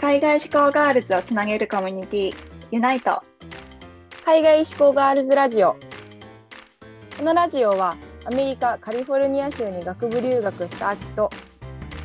[0.00, 2.34] 海外志向ガールズをつなげるコミュニティ
[2.70, 3.22] ユナイト。
[4.24, 5.76] 海外志向ガールズラジオ。
[7.18, 11.28] このラジオはアメリカカリフォルニア州に学部留学した秋と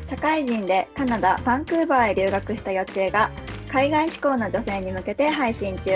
[0.04, 3.30] 社会人でカナダバンクーバーへ留学した予知が
[3.72, 5.92] 海外志向の女性に向けて配信中。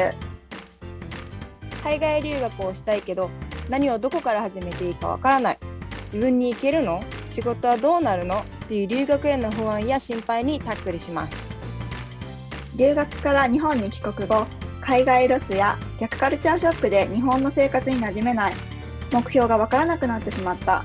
[1.84, 3.28] 海外留学をしたいけど
[3.68, 5.58] 何をどこから始めていいかわからない。
[6.06, 7.02] 自分に行けるの？
[7.30, 8.38] 仕事はどうなるの？
[8.38, 11.49] っていう留学への不安や心配にタックルします
[12.76, 14.46] 留学から日本に帰国後
[14.80, 18.54] 海外ロスや逆カルチャーショックで日本の生活に馴染めない。
[19.12, 20.84] 目標がわからなくなってしまった。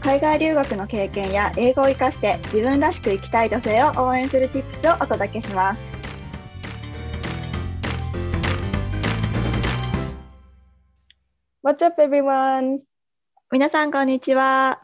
[0.00, 5.92] 海外留学の経験や英語を生かして自分らしく生きたい女性を応援するチップスをお届けします。
[11.62, 12.80] What's up everyone?
[13.52, 14.82] 皆さんこんにちは。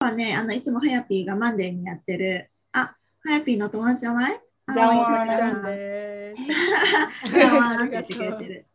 [0.00, 2.50] はね、あのいつもはやぴーがマンデーにやってる。
[2.72, 4.40] あ、はやぴーの友達じゃない？
[4.70, 6.40] あじゃんわーんちゃんで
[7.32, 8.68] じゃんわんって言ってくれてる。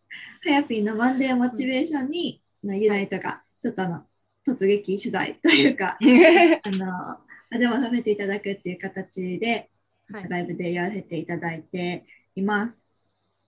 [0.44, 4.06] はやぴーのマンデーモチベーションに、のユナイトがちょっとあの
[4.48, 5.98] 突撃取材というか、
[6.64, 7.20] あの
[7.52, 9.70] お邪魔させていただくっていう形で、
[10.12, 12.86] はいライブでやらせていただいています。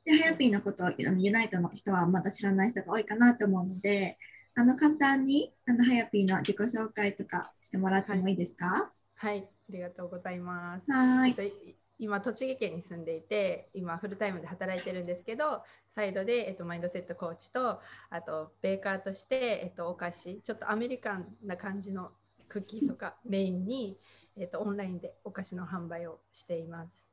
[0.05, 4.17] で、はやぴーのことをあのユナイトの人はまだ知らない人が多いかなと思うので、
[4.55, 8.91] あの簡単にあのはやぴーの自己紹介とかしてもらってもいいですか？
[9.15, 10.91] はい、ありがとうございます。
[10.91, 11.76] はーい。
[11.99, 22.11] 今、栃木県に住んでいて、今、フルタイムで働いてるんですけど、サイドで、えっと、マインドセットコーチと、あと、ベーカーとして、えっと、お菓子、ちょっとアメリカンな感じの
[22.47, 23.99] クッキーとかメインに、
[24.35, 27.05] えっと、オンラインでお菓子の販売をしています。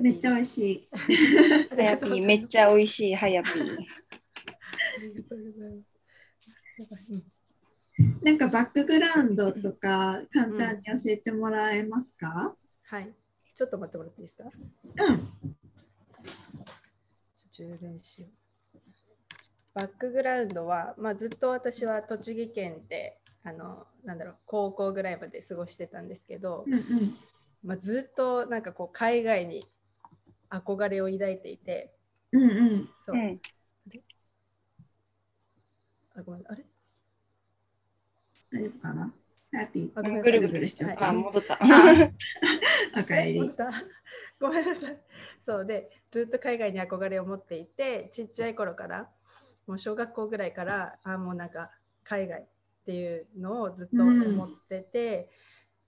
[0.00, 0.88] めっちゃ美味しい。
[1.70, 3.54] あはりやぴーめっちゃ美味しいはやぴー。
[3.54, 3.60] あ
[5.02, 7.12] りがとうございます。
[7.12, 7.24] うん
[8.22, 12.56] なんかバックグラウンドとか簡単に教えてもらえますか？
[12.82, 13.14] はい、
[13.54, 14.44] ちょっと待ってもらっていいですか？
[15.06, 15.30] うん。
[17.52, 18.30] 充電しよう。
[19.74, 27.16] バックグラウンドは、まあ、ずっと私は栃木県であのなんだろう高校ぐらいまで過ごしてたんですけど、うんうん。
[27.64, 29.66] まあ、ずっとなんかこう海外に
[30.50, 31.94] 憧れを抱いていて
[32.32, 32.88] うんうん。
[32.98, 33.40] そう、うん
[36.16, 36.64] あごめんあれ？
[38.52, 39.12] 大丈夫かな？
[39.56, 40.22] ハッピー。
[40.22, 41.06] ぐるぐるしちゃった。
[41.06, 41.58] はいあ 戻った。
[44.40, 44.98] ごめんなさい。
[45.44, 49.10] そうで、ずっと海外に憧れを持っていて、ちっちゃい頃から、
[49.66, 51.70] もう小学校ぐらいから、あもうなんか
[52.02, 52.44] 海外っ
[52.84, 55.30] ていうのをずっと思ってて、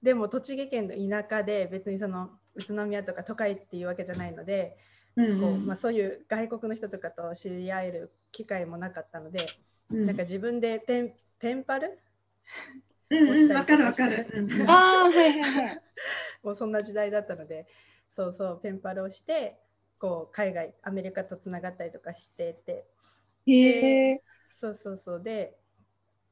[0.02, 4.76] でも栃木県の田舎で別にその宇都宮とか都会っていうわけじゃないので、
[5.16, 9.46] うんうこうんまあ、そういう外国の人とかと知り合える機会もなかったので、
[9.90, 11.96] うんなんか自分でペンペンパル
[13.10, 14.26] うんうんわかるわかる。
[14.34, 14.70] うんうん。
[14.70, 15.82] ああはいはいはい。
[16.42, 17.66] もうそんな時代だったので
[18.10, 19.58] そうそうペンパルをして
[19.98, 22.86] こう海外アメリカとつながったりとかしてて。
[23.46, 24.22] へえ。
[24.58, 25.22] そうそうそう。
[25.22, 25.58] で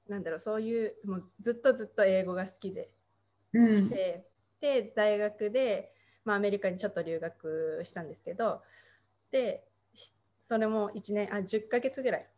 [0.08, 2.90] なんだろうそういうもうずっとずっと英語が好きで。
[3.52, 3.88] うん。
[3.90, 4.26] で
[4.60, 8.62] で大学で、まあ、アメリカにちょっと留学したんですけど。
[9.30, 10.12] でし
[10.42, 12.28] それも1年あ10ヶ月ぐらい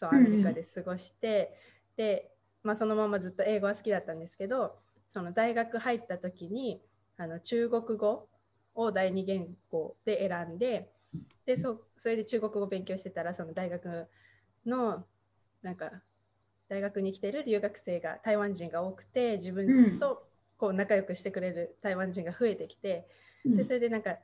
[0.00, 1.56] そうアメリカで過ごして、
[1.96, 2.30] で、
[2.62, 4.76] まあ、そのままずっと英語は好きだったんですけど
[5.08, 6.80] その大学入った時に
[7.16, 8.28] あの中国語
[8.74, 10.90] を第二言語で選んで
[11.46, 14.06] でそそれで中国語を勉強してたらその大学
[14.66, 15.04] の
[15.62, 15.90] なんか
[16.68, 23.06] 大学に来てる留学生が台湾人が多くて自分とこう仲良くしてくれる台湾人が増えてきて、
[23.44, 24.16] でそれでなんか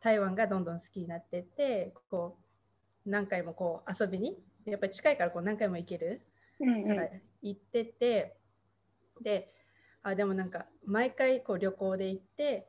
[0.00, 2.38] 台湾がどんどん好きになってってこ
[3.06, 6.22] う何回もこう遊びにやっぱり近いからこう何回も行ける
[6.60, 6.96] うんうん。
[6.96, 7.08] から
[7.42, 8.36] 行ってて、
[9.20, 9.52] で
[10.02, 12.68] あでもなんか毎回こう旅行で行って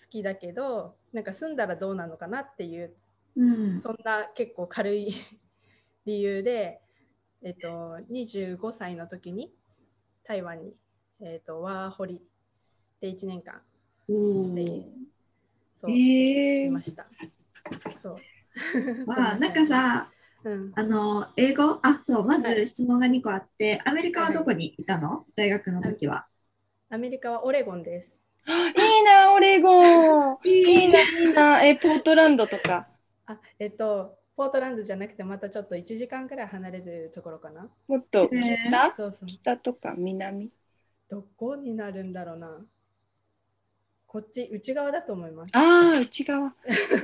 [0.00, 2.94] 好きだけどなんか住んだらどうなのかなっていう
[3.36, 5.12] うんそんな結構軽い
[6.06, 6.80] 理由で、
[7.42, 9.54] えっと、25歳の時に
[10.24, 10.74] 台湾に、
[11.20, 12.22] えっと、ワーホリ
[13.00, 13.60] で1年間
[14.08, 15.10] おステイー
[15.76, 17.06] そう、へーしました。
[18.02, 18.16] そう。
[19.06, 20.10] まあなんかさ
[20.42, 21.80] うん、あの英語？
[21.82, 25.26] あそうまず質問が2個あってアメリカはどこにいたの？
[25.36, 26.26] 大学の時は。
[26.88, 28.18] アメリカはオレゴンです。
[28.46, 30.36] いいなオレゴン。
[30.44, 32.88] いいいないいなえポートランドとか？
[33.26, 37.68] あ、えっと、ポートランドじゃなくてまたちょっと1時間くらい離れてるところかな。
[37.86, 38.30] もっとへー
[38.68, 38.94] 北？
[38.96, 39.28] そうそう。
[39.28, 40.50] 北とか南？
[41.10, 42.60] どこになるんだろうな。
[44.06, 45.50] こっち、内側だと思います。
[45.54, 46.52] ああ内側。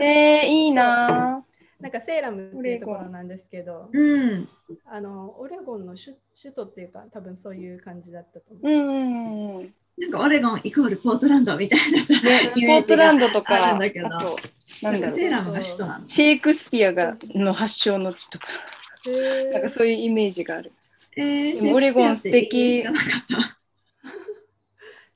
[0.01, 1.45] えー、いいな
[1.81, 4.49] なんかセーラムっていうところなんですけど、うん
[4.87, 8.69] あのオレゴンの首首都っていうか、多分そういう感じだったと思う。
[8.69, 9.75] うん。
[9.99, 14.37] なんかオレゴンイコールポートランドみたいなさ、ねイメージがポートランドとあか、るんだけどあと、
[14.83, 16.09] なんだろうセーラムが首都なの。
[16.09, 18.47] シェイクスピアがの発祥の地とか、
[19.09, 20.73] へーなんかそういうイメージがある。
[21.17, 23.09] えー、オレゴン素敵じゃなかっ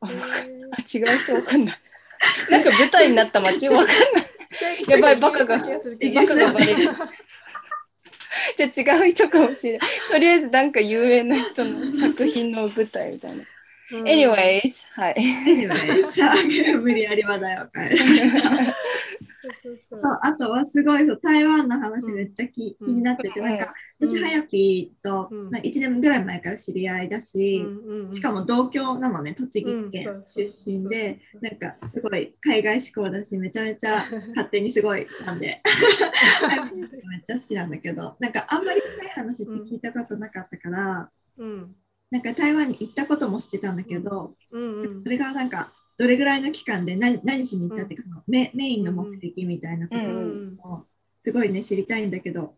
[0.00, 0.06] た。
[0.06, 0.20] あへー
[0.72, 1.80] あ違う人わかんない。
[2.50, 4.29] なんか舞台になった街わかんない。
[4.88, 5.56] やばいバカが
[6.00, 6.90] イギリスだよねバカがバレる。
[8.56, 9.88] じゃあ違う人かもしれない。
[10.10, 13.44] とりあえずなんか有名な人の作品の舞台みたいな。
[13.92, 15.14] Anyways、はい。
[15.16, 16.34] Anyway、さあ、
[16.78, 17.96] 無理やり話題を変える。
[19.90, 22.86] そうあとはすごいそう台湾の話めっちゃき、うん。
[22.86, 23.46] 気になってて、うん。
[23.46, 24.08] なんかうん。
[24.08, 25.50] 私、はやぴーと、うん。
[25.50, 27.64] まあ、1年ぐらい前から知り合いだし、
[28.10, 35.60] しかもも同郷なのね栃木県出身で、なんかすごい海外志向だしめちゃめちゃ 勝手にすごいなんで。
[37.10, 41.74] めっちゃ好きなんだけどなんかあんまり深い話って聞いたことなかったから、うん。
[42.10, 50.58] なんか台湾に行ったこともしてたんだけど、それがなんかどれぐらいの期間で何何しに行ったっていうか、メメインの目的みたいなことうん。
[50.58, 50.86] を
[51.20, 52.54] すごいね知りたいんだけど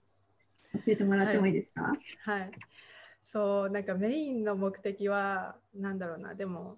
[0.74, 1.92] 教えてもらってもいいですか、
[2.24, 2.52] はい。
[3.32, 6.76] そう、なんかメインの目的は、なんだろうな、でも、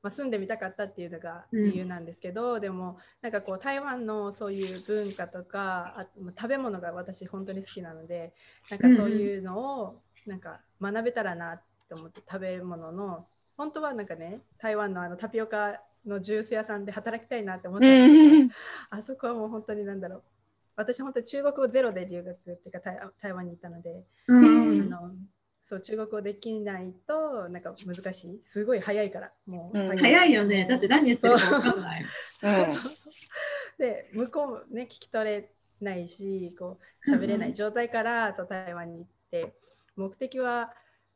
[0.00, 6.06] まあ、住んでみたかったっていうのが理由なんですけど、でも、なんかこう、台湾のそういう文化とか、あ
[6.38, 8.32] 食べ物が私、本当に好きなので、
[8.70, 18.54] なんかそういうのを、なんか学べたらなって思って、食べ物の、本当はなんかね、台湾のあのタピオカのジュース屋さんで働きたいなって思ったんですけど、
[18.90, 20.22] あそこはもう本当になんだろう。
[20.76, 24.92] 私本当に中国語ゼロで留学っていうか台台湾に行ったので、うん。
[24.92, 25.12] あの
[25.64, 28.40] そう中国語できないとなんか難しい。
[28.42, 29.98] すごい早いからもう、うん。
[29.98, 30.66] 早いよね。
[30.68, 32.06] だって何言ってるか分かんない。
[33.78, 39.54] で向こうもね聞き取れないしこう喋れない状態から、そう台湾に行って。
[39.96, 40.72] 目的は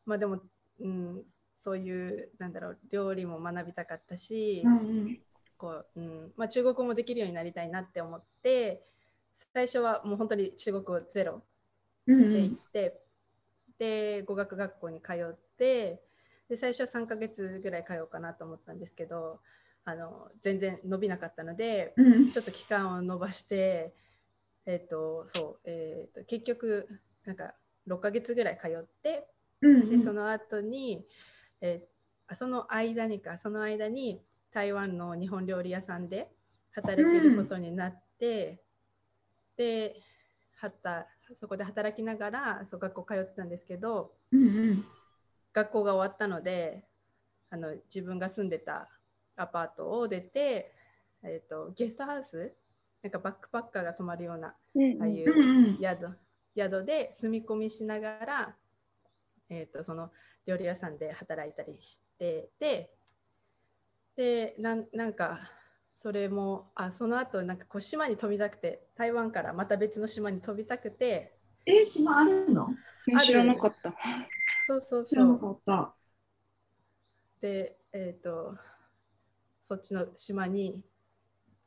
[0.07, 0.41] まあでも、
[0.81, 1.23] うん、
[1.63, 5.19] そういうなんだろう料理も学びたかったし、うんうん。
[5.57, 8.83] こううんまあ、中国語もできるようになりたいなって思って
[9.55, 11.43] 最初はもう本当に中国語ゼロ
[12.09, 13.01] うんで行って、
[13.79, 16.03] で語学学校に通って
[16.49, 19.41] で最初は3ヶ月ぐらい通おうかなと思ったんですけど
[19.85, 22.31] あの全然伸びなかったのでうん。
[22.31, 23.95] ちょっと期間を延ばして、
[24.67, 26.89] えっとそうえっと結局
[27.25, 27.55] なんか
[27.87, 29.29] 6ヶ月ぐらい通って
[29.61, 29.91] うん。
[29.91, 31.07] でその後に、
[31.63, 31.89] え
[32.35, 34.21] その間にかその間に
[34.53, 36.29] 台湾の日本料理屋さんで
[36.73, 38.63] 働けることになって、
[39.57, 40.03] で
[40.57, 41.07] はた
[41.39, 44.85] そこで働きながらそう学校通ってたんですけどうんうん。
[45.53, 46.85] 学校が終わったので
[47.51, 48.89] あの自分が住んでた
[49.37, 50.73] アパートを出て、
[51.23, 52.53] えー、とゲストハウス
[53.03, 55.79] なんかバックパッカーが泊まるようなああいうんううん。
[55.79, 56.19] 宿
[56.57, 58.57] 宿で住み込みしながら、
[59.51, 60.11] えー、とその
[60.47, 62.91] 料理屋さんで働いたりしてて
[64.17, 65.41] でなんなんか
[65.97, 71.33] それもあその後なんかこう島に飛びたくて台湾からまた別の島に飛びたくて
[71.65, 72.69] え島あるの？
[73.25, 73.95] 知らなかった。
[74.67, 75.95] そうそう知らなそうかった。
[77.41, 78.57] でえっ、と
[79.63, 80.83] そっちの島に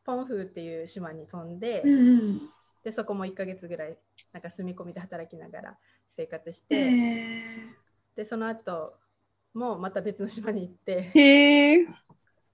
[0.04, 2.42] ポンフーっていう島に飛んで、うんうん
[2.84, 3.98] でそこも1ヶ月ぐらい
[4.32, 5.78] なんか住み込みで働きながら
[6.16, 7.85] 生活しえて、ー
[8.16, 8.94] でその後
[9.54, 11.86] もまた別の島に行って。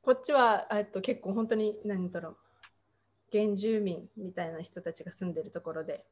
[0.02, 2.38] こっちはえっと結構本当に何だろう。
[3.32, 6.06] 原住民みたいな人たちが住んでるところで。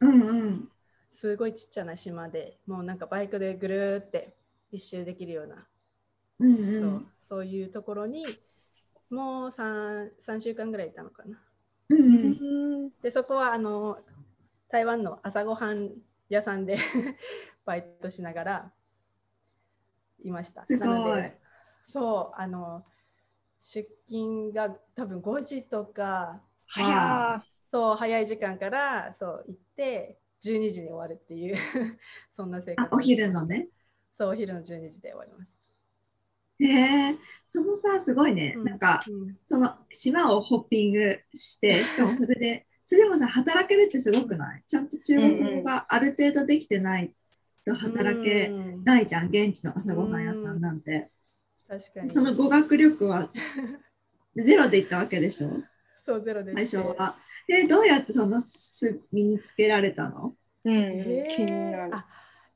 [0.00, 0.68] うんうん。
[1.10, 4.36] すごいちっちゃな島でもうなんかバイクでぐるーって
[4.70, 5.66] 一周できるような、
[6.38, 6.80] うんうん。
[6.80, 8.24] そうそういうところに
[9.10, 11.38] もう 3, 3週間ぐらいいたのかな。
[11.88, 12.90] うんうん。
[13.02, 13.98] でそこはあの
[14.68, 15.90] 台湾の朝ごはん
[16.28, 16.78] 屋さんで
[17.64, 18.72] バイトしながら
[20.24, 20.64] いました。
[20.64, 21.22] すごい。
[21.92, 22.84] そうあの
[23.60, 31.56] 出勤が多分5時とか早そう早い時間からそう行って12時に終わるっていう
[32.34, 33.68] そんな生活あお昼のね。
[34.16, 35.50] そうお昼の12時で終わります。
[36.60, 38.64] へえそのさすごいね、うん。
[38.64, 39.36] なんかうん。
[39.46, 44.64] その島をホッピングしてしかもそれで それでもさ働けるってすごくない？
[44.66, 47.12] ちゃんと中国語がある程度できてない
[47.64, 51.10] と働けうんないじゃん現地の朝ごはん屋さんなんて、
[51.68, 52.10] 確かに。
[52.10, 53.30] その語学力は
[54.34, 55.50] ゼロでいったわけでしょ？
[56.04, 57.16] そうゼロで最初は。
[57.48, 60.34] えどうやってそのす身につけられたの？
[60.64, 60.74] うん、
[61.28, 61.94] 気になる。
[61.94, 62.06] あ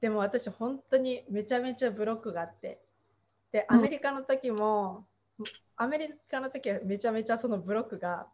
[0.01, 2.81] でも私本当にめちゃめちゃブロックがあって。
[3.51, 5.07] でうんアメリカの時も、
[5.77, 8.27] アメリカの時はめちゃめちゃそのブロックが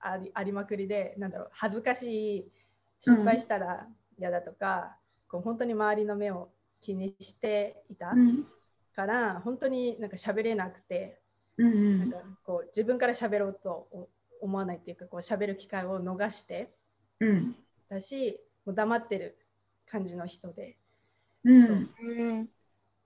[0.00, 2.52] ありありまくりでなんだろう恥ずかしい
[3.00, 3.86] 失敗したら
[4.18, 4.96] 嫌だとか、
[5.28, 6.50] こう本当に周りの目を
[6.82, 8.44] 気にしていたうん。
[8.94, 11.20] から、本当になんか喋れなくて
[11.56, 13.88] うんなんかこう自分から喋ろうと
[14.42, 16.74] 思わないっていうかこう喋る機会を逃して
[17.20, 17.56] うん。
[17.88, 19.38] だしもう黙ってる
[19.86, 20.76] 感じの人で。
[21.44, 21.88] うん。
[22.00, 22.24] う。
[22.42, 22.48] ん。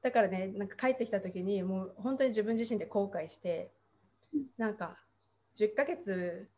[0.02, 3.70] だからねなんか帰ってきた時にもう本当に自分自身で後悔して
[4.58, 4.98] なんか
[5.54, 6.48] 10ヶ月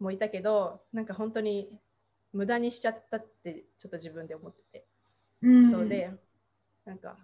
[0.00, 1.70] もいたけどなんか本当に
[2.32, 4.86] 無駄にしちゃったってちょっと自分で思ってて、
[5.42, 5.70] うん。
[5.70, 6.10] そうで
[6.86, 7.16] なんか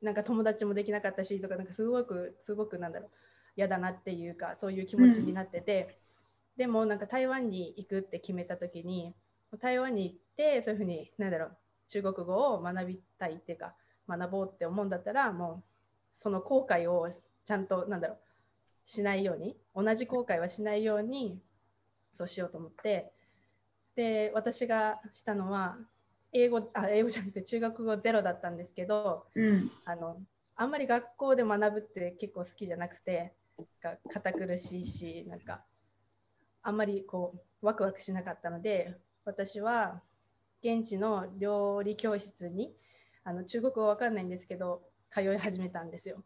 [0.00, 3.10] なんか友達もできなかったしとかなんかすごくすごくなんだろう
[3.56, 5.98] 嫌だなっていうかそういう気持ちになってて、
[6.56, 9.14] でもなんか台湾に行くって決めた時に
[9.60, 11.56] 台湾に行ってそういうふうになんだろう
[11.88, 13.74] 中国語を学びたいっていうか
[14.08, 15.62] 学ぼうって思うんだったらもう
[16.14, 17.10] その後悔を
[17.44, 18.18] ちゃんとなんだろう
[18.84, 21.38] しないように同じ後悔はしないように
[22.14, 23.12] そうしようと思って
[23.94, 25.76] で私がしたのは
[26.32, 29.70] 英語あ英語じゃなくて中学語ゼロだったんですけどうん。
[29.84, 30.16] あの
[30.54, 33.32] あんまり学校で学ぶって結構好きじゃなくて
[33.82, 35.64] が堅苦しいしなんか
[36.62, 40.00] あんまりこうワクワクしなかったので私は
[40.62, 42.72] 現地の料理教室に
[43.24, 46.22] あの中国語わかんないんですけど通い始めたんですよ。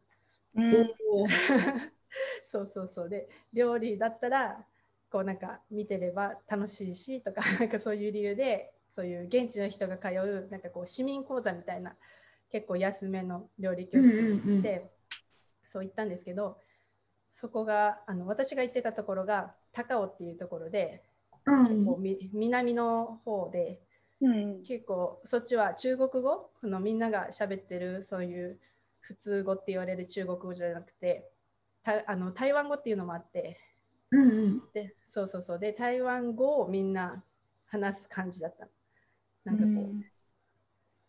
[0.55, 0.87] うん。
[2.47, 3.09] そうそうそう。
[3.09, 4.65] で料理だったら
[5.11, 11.93] こうなんか見てれば楽しいしとかなんかそういう理由でそういう現地の人が通うなんかこう市民講座みたいな
[12.51, 14.91] 結構安めの料理教室に行って、
[15.71, 16.57] そう行ったんですけど
[17.35, 21.03] そこがあの私が行ってたところが高尾っていうところで、
[21.45, 21.67] うん。
[21.67, 23.81] 結構み南の方で
[24.23, 24.63] うん。
[24.63, 28.59] 結構そっちは中国語このみんなが喋ってるそういう
[29.01, 31.29] 普通語って言われる中国語じゃなくて
[31.85, 33.59] たあの台湾語っていうのもあって
[34.11, 34.63] うんうん。
[34.73, 35.59] でそうそうそう。
[35.59, 37.23] で台湾語をみんな
[37.67, 38.67] 話す感じだった
[39.47, 40.05] なんかこう、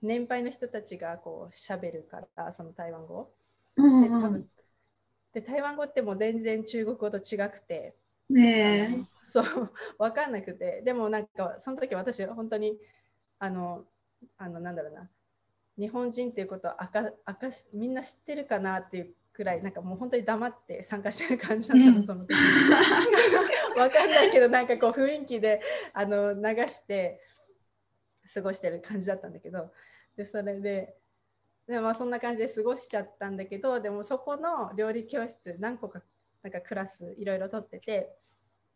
[0.01, 3.33] 年配の人たちがこう喋るからその台湾語。
[3.75, 4.47] うんで多分
[5.33, 7.95] で台湾語ってもう全然中国語と違くて。
[8.29, 9.29] ねえ。
[9.29, 10.81] そう分かんなくて。
[10.85, 12.77] でもなんかその時私は本当に
[13.39, 13.85] あの
[14.37, 15.09] あのなんだろうな。
[15.77, 16.71] 日本人っていうことを
[17.27, 22.05] 明かしみんな知ってるかなっていうくらいなんかもう本当に黙って参加してる感じだったの、うん。
[22.05, 22.33] その時。
[23.75, 25.61] 分かんないけどなんかこう雰囲気で
[25.93, 27.21] あの流して
[28.33, 29.71] 過ごしてる感じだったんだけど
[30.15, 30.95] でそれで
[31.67, 36.01] で、まあ、そんな感じで過ごしちゃったんだけどでもそこの料理教室何個か
[36.43, 38.15] なんかクラスいろいろ取ってて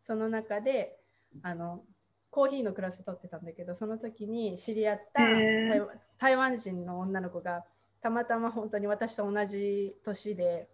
[0.00, 0.98] その中で
[1.42, 1.82] あの
[2.30, 5.22] コーヒーのクラス取ってたんだけどその時に知り合った
[6.18, 7.64] 台湾人の女の子が
[8.02, 10.68] たまたま本当に私と同じ年で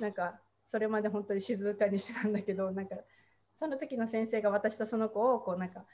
[0.00, 2.96] なんかそれまで本当に静かにしてたんだけどなんか
[3.58, 5.84] その時の先生が私とその子をこうなんか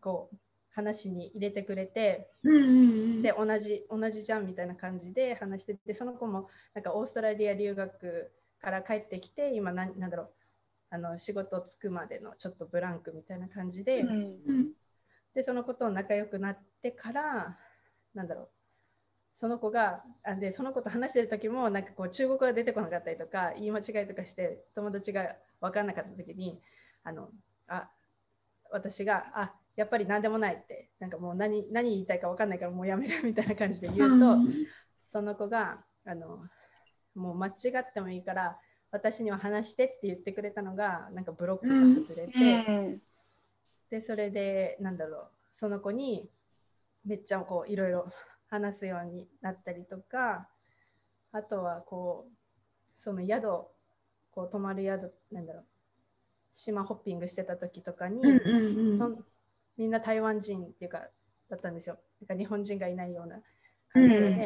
[0.00, 0.36] こう
[0.72, 2.66] 話に入れてくれてうんう
[3.18, 10.30] んで同じ同じじゃんみたいな感じで話しててその子もなんかオーストラリア留学から帰ってきて今なんなんだろう
[10.90, 14.68] あの仕事つくまでのちょっとブランクみたいな感じで、うんうん。
[15.34, 17.56] でその子と仲良くなってから
[18.14, 18.48] なんだろう
[19.34, 26.60] その子があでその子と話してる時もなんかこう中国語が出てこなかったりとか言い間違いとかして友達が分かんなかった時に
[27.04, 27.28] あの
[27.68, 27.88] あ
[28.70, 34.36] 私があやっぱり何でもないってなんかもう何何言いたいか分かんないからもうやめるみたいな感じで言うと、
[35.10, 36.40] その子があの
[37.14, 38.58] もう間違ってもいいから
[38.90, 42.32] 私には話してって言ってくれたのがなんかブロックが外れて、
[42.68, 43.00] うん。
[43.88, 46.28] でそれでなんだろうその子に
[47.06, 48.12] めっちゃこういろいろ
[48.50, 50.46] 話すようになったりとか
[51.32, 53.44] あとはこうその宿
[54.30, 55.64] こう泊まる宿なんだろう
[56.52, 59.24] 島ホッピングしてた時とかに、うんうんうん
[59.80, 60.98] みんな台湾人っていうか
[61.48, 61.96] だったんですよ。
[62.20, 63.36] なんか日本人がいないような
[63.94, 64.36] 感じで、うん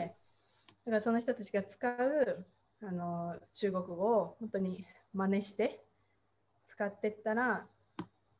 [0.86, 2.46] だからその人たちが使う
[2.82, 5.80] あの中国語を本当に真似して
[6.68, 7.66] 使ってったら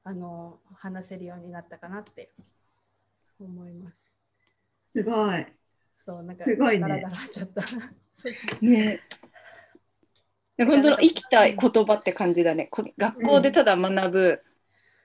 [0.04, 2.30] あの話せるようになったかなって
[3.40, 3.96] 思います。
[4.92, 5.46] すごい。
[6.04, 7.62] そうなんかすごいねダラダラしちゃった。
[8.60, 9.00] ね
[10.64, 12.66] 本当の生きた言葉って感じだね。
[12.66, 14.42] こ学校でただ学ぶ、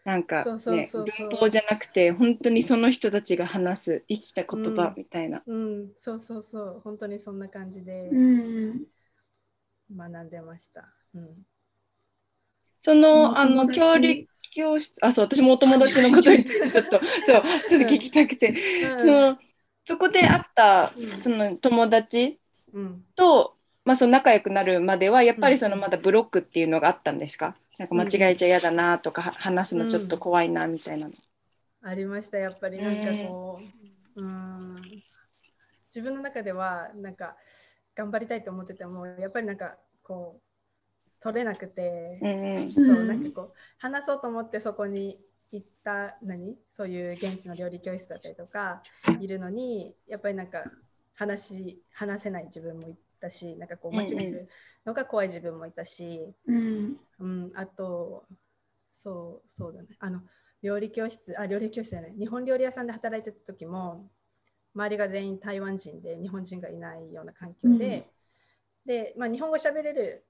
[0.09, 1.27] なんかそうそうねそうそう。
[1.29, 5.43] 文法じゃなくて本当にその人たちが話す生きた言葉みたいな。
[5.45, 8.83] うん、そうそうそう、本当にそんな感じでうん。
[9.95, 10.85] 学んでました。
[11.13, 11.45] うん、
[12.81, 18.55] そのあの教理教室あそう私もお友達のことについてちょっとそうちょっと聞きたくて、
[18.99, 19.37] その
[19.85, 21.17] そこで会ったうん。
[21.17, 22.39] その友達
[22.73, 27.55] うん、と、まあ、その仲良くなるまではやっぱりそのまだブロックっていうのがあったんですか？
[27.79, 31.13] なんか間違えちゃ嫌だなとかは話すのちょっと怖いなみたいなの。
[31.81, 33.61] ありました、やっぱりなんかこ
[34.17, 34.81] う、うん、
[35.87, 37.37] 自分の中ではなんか
[37.95, 40.41] 頑張りたいと思ってても、やっぱりなんかこう
[41.23, 42.19] 取れなくて、
[42.75, 45.17] そうなんかこう話そうと思ってそこに
[45.53, 46.57] 行った何？
[46.75, 48.81] そういう現地の料理教室だったりとか
[49.21, 50.65] いるのにやっぱりなんか
[51.15, 54.49] 話話せない自分もいたしなんかこう間違える
[54.85, 56.97] のが怖い自分もいたし、うん。
[57.19, 58.25] うん、あと
[58.91, 59.87] そうそうだね。
[59.99, 60.21] あの
[60.61, 62.13] 料理教室あ料理教室じゃない。
[62.17, 64.09] 日本料理屋さんで働いてた時も
[64.75, 68.07] 周りが全員台湾人で日本人がいないような環境で、
[68.85, 70.25] で、まあ、日本語喋れる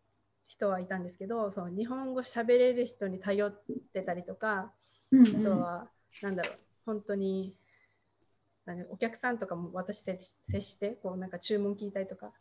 [0.48, 3.62] 人はいたんですけどその日本語喋れる人に頼っ
[3.94, 4.72] てたりとか
[5.12, 5.88] うんあとは、
[6.22, 7.54] なんだろう本当に
[8.66, 12.32] 何お客さんとかも私接してこうなんか注文聞いたりとか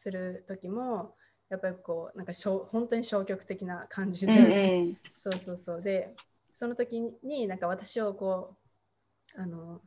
[0.00, 1.14] する時も
[1.50, 4.96] やっぱりこうなんかしょう本当に消極的な感じうで、んうん。
[5.22, 5.82] そうそうそう。
[5.82, 6.16] で
[6.54, 8.56] その時になんか私をこ
[9.36, 9.80] うあの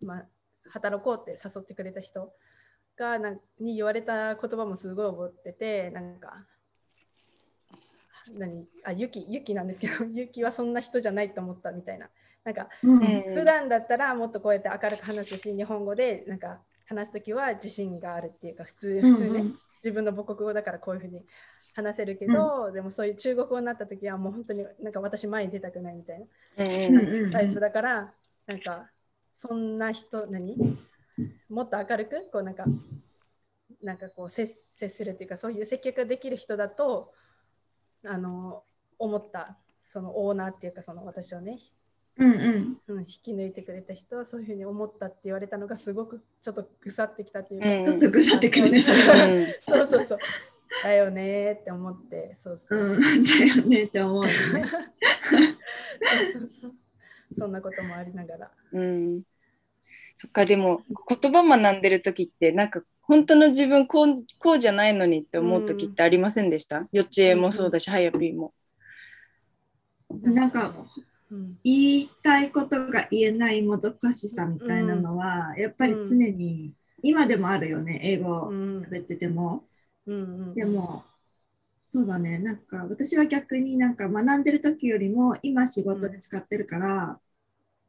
[0.00, 0.26] まあ
[0.70, 2.32] 働こうって誘ってくれた人
[2.96, 6.46] がなんに言われた言葉もすごい覚えててなんか
[8.28, 12.08] 何あユキユキなんですけど ユキはそんな人じゃないと思ったみたいな。
[12.44, 13.34] なんかうんうん。
[13.34, 19.44] 普段だったらもっとこうやって明るく話すし日本語でなんか話す時は自信があるっていうか普通普通ね、
[19.76, 21.24] 自分の母国語だからこういうふうに
[21.74, 26.26] 話せるけど、でもそういう中国語になった時はもう本当になんか私前に出たくないみたいな
[26.64, 28.12] うんうんうんタイプだから、
[28.46, 28.86] なんか
[29.36, 30.56] そんな人何？
[31.48, 32.30] もっと明るく？
[32.30, 32.64] こうなんか
[33.82, 37.12] なんかこう接接するっていうかそういう接客ができる人だと
[38.04, 38.62] あの
[38.98, 41.58] 思ったそのオーナーっていうかその私をね、
[42.18, 42.94] うんうん。
[42.94, 47.82] うん、引き抜いてくれた人はそういうふうに思ったって言われたのがすごくちょっとぐさってきたっていうか、うん。
[47.82, 48.84] ちょっとぐさってくるねうん
[49.74, 50.18] そうそうそう。
[50.82, 52.36] だよねーって思って。
[52.42, 52.88] そうそうそう。
[52.94, 53.24] うん。
[53.24, 54.32] だよねって思うよね。
[54.32, 55.42] そう
[56.32, 56.74] そうそう。
[57.38, 58.50] そんなこともありながら。
[58.72, 59.22] うん。
[60.16, 68.54] そっかでも言葉学んでる時ってなんか本当の自分こうこうじゃないのにって思う時ってありませんでした、幼稚園もそうだし、ハヤピーも。
[70.10, 71.15] なんかうん
[71.64, 78.72] 言いたいことが言えないもどかしさみたいなのは、やっぱり常に、今でもあるよね英語うん。
[78.72, 79.64] 喋ってても、
[80.54, 81.04] でも
[81.84, 82.38] そうだね。
[82.38, 87.20] なんか私は逆になんか学んでる時よりも今仕事で使ってるから、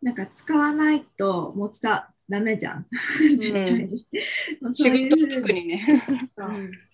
[0.01, 2.87] なんか使わないともう伝わダメじゃん。
[3.37, 4.05] 絶対に、
[4.61, 6.31] もう仕そういう事特にね。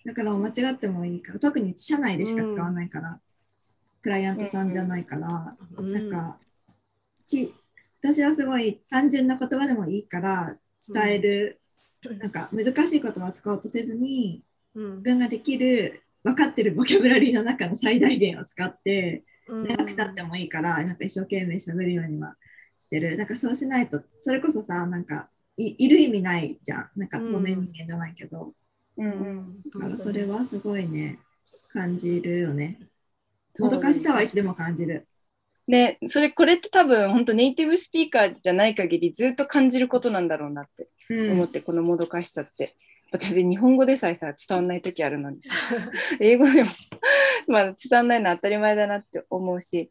[0.04, 3.20] だから間違ってもいいから特に社内でしか使わないから、
[4.04, 6.38] クライアントさんじゃないから、うんなんか
[7.24, 7.54] ち
[8.02, 11.60] 私はすごい単純な言葉でもいいから伝える、
[12.20, 14.42] なんか難しい言葉を使おうとせずに
[14.74, 14.88] うん。
[14.90, 19.68] 自分ができる分かってるボキャブラリーの中の最大限を使ってうん。
[19.68, 22.34] 長く経ってもいいからなんか一生懸命喋るようには
[22.78, 23.16] してる。
[23.16, 26.90] なんかそうしないとそれこそさなんかいいる意味ないじゃん。
[26.96, 28.52] なんか透明人間じゃないけど、
[28.98, 29.62] うんううんん。
[29.72, 31.18] だからそれはすごいね
[31.72, 32.78] 感じるよね
[33.58, 35.06] もどかしさはいつでも感じる。
[35.66, 41.32] でそれこれって多分本当ネイティブスピーカーじゃない限りずっと感じることなんだろうなってうん。
[41.32, 42.74] 思って、このもどかしさって。
[43.12, 45.52] だって日本語でさえさ伝わんない時あるのにさ
[46.18, 46.70] 英語でも
[47.46, 49.90] まあ伝わんないのは当たり前だなって思うし。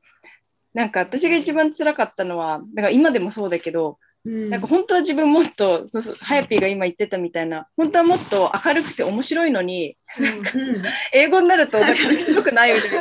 [0.73, 4.49] なんか私が一番辛かったのはだから今でもそうだけどうん。
[4.49, 12.99] なんか本当は自分もっとそうそうハヤピーが今言ってたみたいな本当はもっと明るくて面白いのにうん英語になるとなんか面白くないみたいな。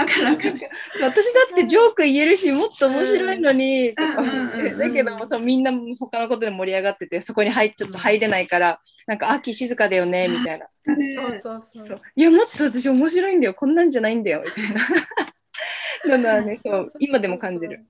[0.00, 0.60] わかるわかる。
[0.92, 10.66] そう私だってジョーク言えるしもっと面白いのに、だけどもそうみんな他のことで盛り上がっててそこに入ちょっと入れないからなんか秋静かだよねみたいな。
[11.42, 12.00] そうそうそう。
[12.16, 16.18] いやもっと私面白いんだよこんなんじゃないんだよみたいな。
[16.18, 16.92] のはねそう。
[16.98, 17.86] 今でも感じる。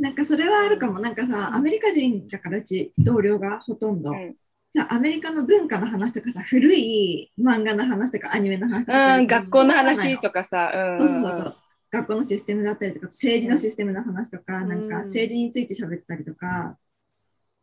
[0.00, 0.98] なんかそれはあるかも。
[0.98, 4.34] なんかさアメリカ人だからうち同僚がほとんど、うん。
[4.74, 10.98] さアメリカの文化の話とかさ古い漫画の話とかアニメの話とかうん、学校の話とかさ、うん。
[10.98, 11.40] そうそうそう。
[11.40, 11.56] そう
[11.92, 14.68] 学校のシステムだったりとか政治のシステムの話とか、うん。
[14.68, 16.78] なんか政治について喋ったりとか、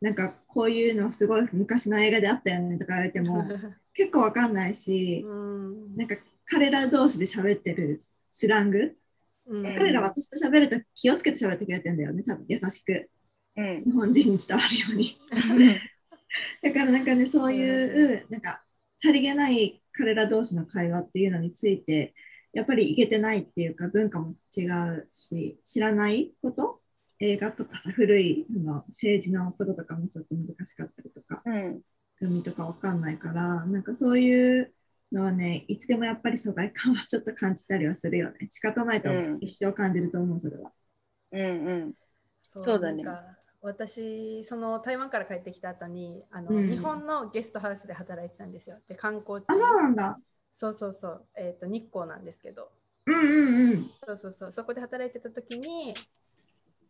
[0.02, 3.48] なんかこういうのすごい昔の映画であったよねとか言われても
[3.94, 5.96] 結構わかんないし、うん。
[5.96, 8.00] なんか彼ら同士で喋ってる
[8.32, 8.96] スラング、
[9.48, 9.76] うん。
[9.76, 13.10] 彼ら私と喋ると気をつけて喋ってくれてんだよね多分優しく。
[13.56, 13.84] うん。
[13.84, 15.18] 日本人に伝わるように。
[16.62, 18.64] だからなんかねそういうなんか
[19.00, 22.14] さりげない彼ら同士の会話っていうのについて
[22.54, 26.82] やっぱりいけてないっていうか文化も違うし知らないこと？
[27.20, 31.82] 映画とかさ古いあの政治のこととかもちょっと難しかったりとかうん。
[32.20, 34.74] 海とかわかんないからなんかそういう
[35.12, 38.48] のはねいつでもやっぱり疎外感はちょっと感じたりはするよね。
[38.50, 39.38] 仕方ないと思う、うん。
[39.42, 40.72] 一生感じると思うそれは。
[41.32, 41.94] うんうん。
[42.42, 43.04] そそうだね。
[43.62, 46.70] 私その台湾から帰ってきた後にあの、うん。
[46.70, 48.78] 日本のゲストハウスで働いてたんですよ。
[48.88, 49.46] で観光地。
[49.48, 50.20] あそうなんだ。
[50.54, 52.72] そうそうそう、えーと、日光なんですけど、
[53.06, 54.52] うんうんうん、そうそうそう。
[54.52, 55.94] そこで働いてた時に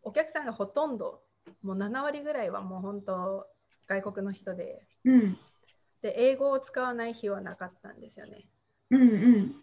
[0.04, 1.22] お客さんがほとんど
[1.62, 3.46] もう7割ぐらいはもう本当
[3.88, 5.38] 外国の人で、うん、
[6.02, 8.46] で英語を使わない日はなかったんですよね。
[8.92, 9.56] うんうん、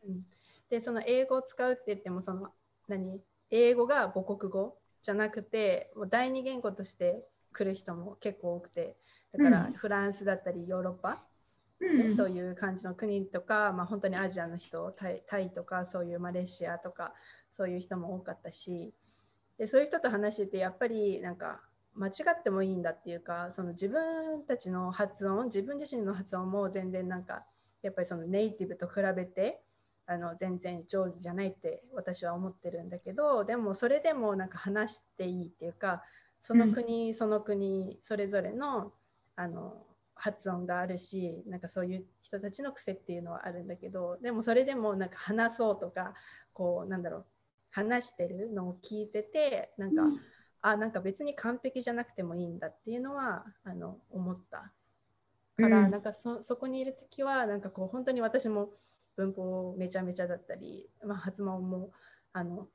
[0.68, 2.48] でその英語を使うって言ってもその
[2.88, 3.20] 何？
[3.50, 8.96] 英語が母国語じゃなくてもう第二言語として来る人も結構多くて
[9.32, 11.22] だからフランスだったりヨーロッパ、
[11.80, 17.12] うん、そういう感じの国とか、まあ、本当にアジアの人タイタイとかそういうマレーシアとか
[17.50, 18.92] そういう人も多かったし。
[19.56, 21.60] でそういう人と話しててやっぱりなんか
[21.94, 27.44] 間違ってもいいんだっていうかその自分たちの発音自分自身の発音も全然なんか
[27.82, 29.60] やっぱりそのネイティブと比べて
[30.06, 36.02] あの全然上手じゃないって私は思ってるんだけどでもそれでもなんか話していいっていうか
[36.42, 38.92] その国、うん、その国それぞれの
[39.36, 39.82] あの
[40.16, 46.14] 発音があるしなんかそういう人たちの癖っていうのはあるんだけどでもそれでもなんか話そうとか
[46.52, 47.26] こうなんだろう
[47.70, 50.20] 話してるのを聞いててなんか、うん、
[50.66, 54.72] あなんか別に完璧じゃなくてもいいんだっていうのはあの思った。
[55.56, 58.70] から、うん、なんかそそこにいる時はなんかこう本当に私も
[59.16, 61.90] 文法めちゃめちゃだったり、まあ、発音も
[62.32, 62.66] あの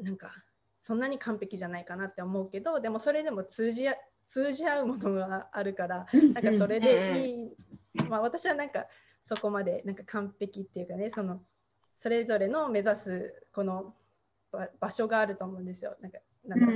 [0.00, 0.32] なんか
[0.80, 3.86] そんなに完璧じゃないかなって思うけどでもそれでも通じ
[4.26, 7.52] 通じ合うものがあるからなんかそれでいい、
[8.08, 8.86] まあ、私はなんか
[9.22, 11.40] そこまでなんか完璧っていうかねその
[11.98, 13.94] それぞれの目指すこの
[14.80, 15.96] 場所があると思うんですよ。
[16.00, 16.66] なんかなんか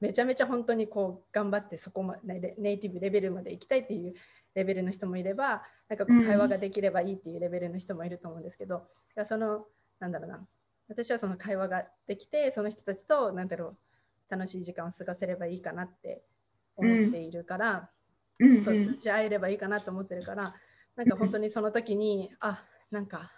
[0.00, 4.14] めちゃめちゃ本当にこう頑張ってそこまでネイティブレベルまで行きたいっていう
[4.54, 8.86] レベルの人もいればなんかこう会話ができればいいっていうレベルの人もいると思うんですけど、
[9.16, 9.66] うん、その
[9.98, 10.46] なんだろうな。
[10.88, 13.76] 私はその会話ができてその人たちとなんだろ
[14.30, 16.22] う楽しい時間を過ごせればいいかなって
[16.76, 17.90] 思っているから、
[18.38, 20.54] うん、そう通じ合えればいいかなと思ってるから
[20.94, 22.62] なんか本当にその時にあ
[22.92, 23.32] なんか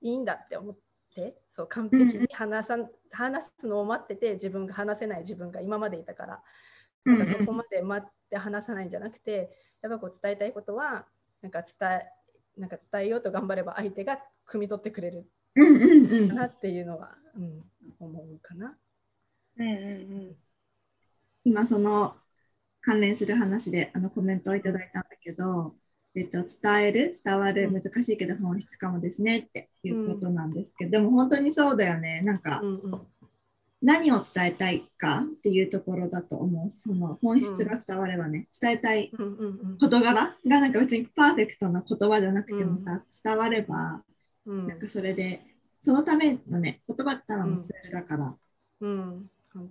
[0.00, 0.89] いいんだって思って。
[1.48, 2.78] そう完璧に話さ
[3.10, 6.42] 話すのを待ってて自分が話せない自分が今までいたから。
[7.04, 9.50] なんかそこまで待って話さないんじゃなくて
[9.82, 11.06] やっぱこう伝えたいことは
[11.42, 12.06] なんか伝え
[12.58, 15.26] なんか伝えようと頑張れば相手が汲み取ってくれる
[16.28, 17.64] かなっていうのは、うん、
[17.98, 18.76] 思うかな。
[19.56, 19.76] うんうんう
[20.30, 20.36] ん、
[21.44, 22.14] 今その
[22.82, 25.74] 関連する話であのコメントをいただいたんだけど、
[26.16, 32.20] えっと、伝える伝わる難しいけど本質かもですねっていうことなんですけど、うん、でも本当にそうだよね。
[32.22, 33.00] なんか、うんうん、
[33.82, 36.70] 何を伝えたいかっていうところだと思う。
[36.70, 39.12] その本質が伝わればね、伝えたい
[39.78, 44.02] 事柄がなんか別にパーフェクトな言葉じゃなくてもさ、伝われば、
[44.46, 45.42] なんかそれで
[45.80, 48.34] そのためのね言葉ってただのツールだから、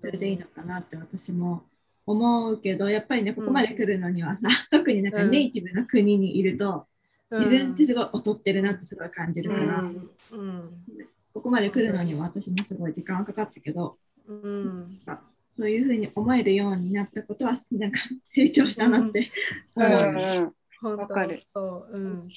[0.01, 1.63] それでいいのかなって私も
[2.11, 6.87] 思うけどやっぱりねここまで来るのにはさ、 特になんかネイティブな国にいると、
[7.31, 9.83] 自分ってすごい劣ってるなってすごい感じるから、
[11.33, 14.99] ここまで来るのには私もすごい時間かかったけど、うん、
[15.53, 19.31] そういうふうに思えるようになったことはなんか 成長したなって
[19.75, 19.91] 思う。
[19.91, 20.53] わ、
[20.93, 21.43] うん、かる。
[21.53, 22.29] そう、うん。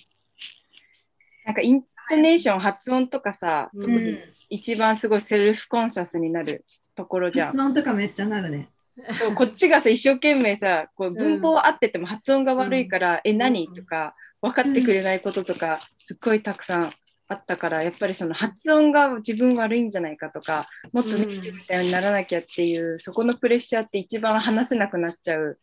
[1.47, 4.19] なんかイントネーション、発音とかさ、特に
[4.51, 7.47] 一番すごいセルフコンシャスになるところじゃん。
[7.47, 8.69] 発音とかめっちゃなるね。
[9.19, 16.93] そうこっちがさ一生懸命さこう文法合ってても発音が悪いから、うん、え何、とか分かってくれないこととか、すっごいたくさん
[17.29, 25.59] あったからやっぱりその発音が自分悪いんじゃないかとかもっとネイティブみたいにならなきゃっていう、うん、そこのプレッシャーって一番話せなくなっちゃう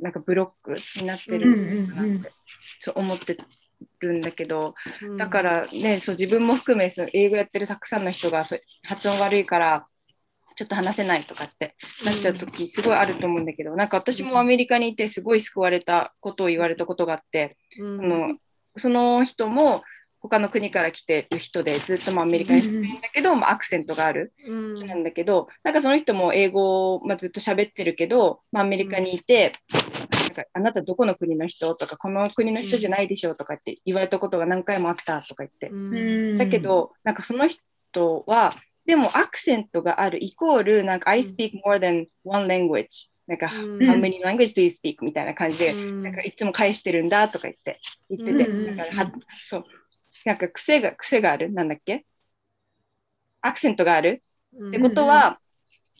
[0.00, 2.32] なんかブロックになってるのかなって、
[2.80, 3.38] そう思って
[4.00, 9.86] るんだけど、うん、だからねそう自分も含めその英語やってるたくさんの人がそ発音悪いから
[10.56, 18.36] ちょっと話せないとかってなっちゃう時すごいあると思うんだけど、うん、なんか私もアメリカにいてすごい救われたことを言われたことがあって、うん、の
[18.76, 19.82] その人も
[20.24, 24.32] 他の国から来てる人でずっとまあアメリカに住んでるんだけど、うん、まあ、アクセントがある
[24.74, 38.54] 人なんだけど、なんかその人も英語を、まあ、ずっと喋ってるけど、まあ、アメリカにいて、なんかあなたどこの国の人とかこの国の人じゃないでしょとかって言われたことが何回もあったとか言って、だけどなんかその人は
[38.86, 44.96] でもアクセントがあるイコールなんか I speak more than one language なんか、How many language do you speak?
[45.00, 49.64] みたいな感じで、なんかいつも返してるんだとか言って言ってて、だからはそう。
[50.26, 51.50] なんか癖が、癖がある？
[51.50, 52.04] なんだっけ？
[53.40, 54.22] アクセントがある？
[54.68, 55.38] ってことは、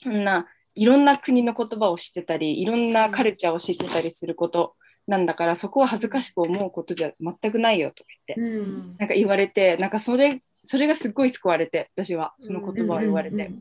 [0.02, 13.53] そんな、いろんな国の言葉を知ってたり、いろんなカルチャーを知ってたりすることなんだから、そこは恥ずかしく思うことじゃ全くないよとか言って、うん、なんか言われて、なんかそれ、それがすっごい救われて、私は、その言葉を言われて。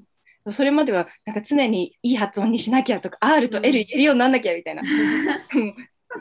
[0.52, 4.84] それまではなんか常にいい発音にしなきゃとか R と L 言えるようになんなきゃみたいな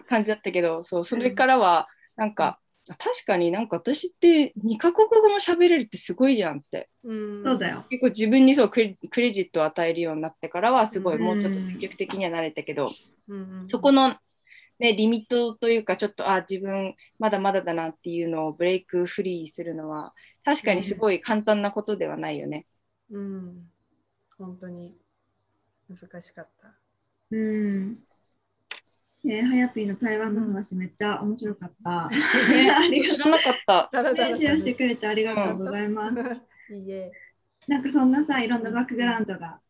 [0.08, 6.88] 感じだったけどそうそれからはなんか確かになんか私って2カ国語も喋れるってすごいじゃんって。
[7.04, 7.84] うんそうだよ。
[7.88, 12.90] 結構自分にそうクレクレジットを与えるようになってからはすごいもうちょっと積極的にはなれたけど、
[13.66, 14.16] そこの、
[14.78, 20.12] ね、リミットというかちょっとあ自分まだまだだなっていうのをブレイクフリーするのは
[20.44, 22.66] 確かにすごい簡単なことではないよね。
[23.10, 23.70] うん、
[24.38, 24.96] 本当に
[25.88, 26.74] 難しかった。
[27.30, 27.98] うん。
[29.24, 32.08] ねはやぴーの台湾の話めっちゃ面白かった。
[32.52, 34.02] ねありがと知らなかった。
[34.12, 36.16] ねシェアしてくれてありがとうございます。
[36.74, 37.12] いいえ。
[37.68, 39.60] なんかそんなさ、いろんなバックグラウンドが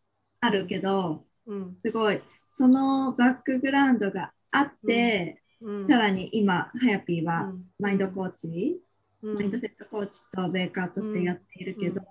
[0.40, 7.64] あるけど、うんすごい、そのバックグラウンドがあって、うん、さらに今、はやぴーはうん。
[7.78, 8.80] マインドコーチ、
[9.22, 9.34] うん。
[9.34, 12.02] マインドセットコーチとベーカーとしてやっているけど、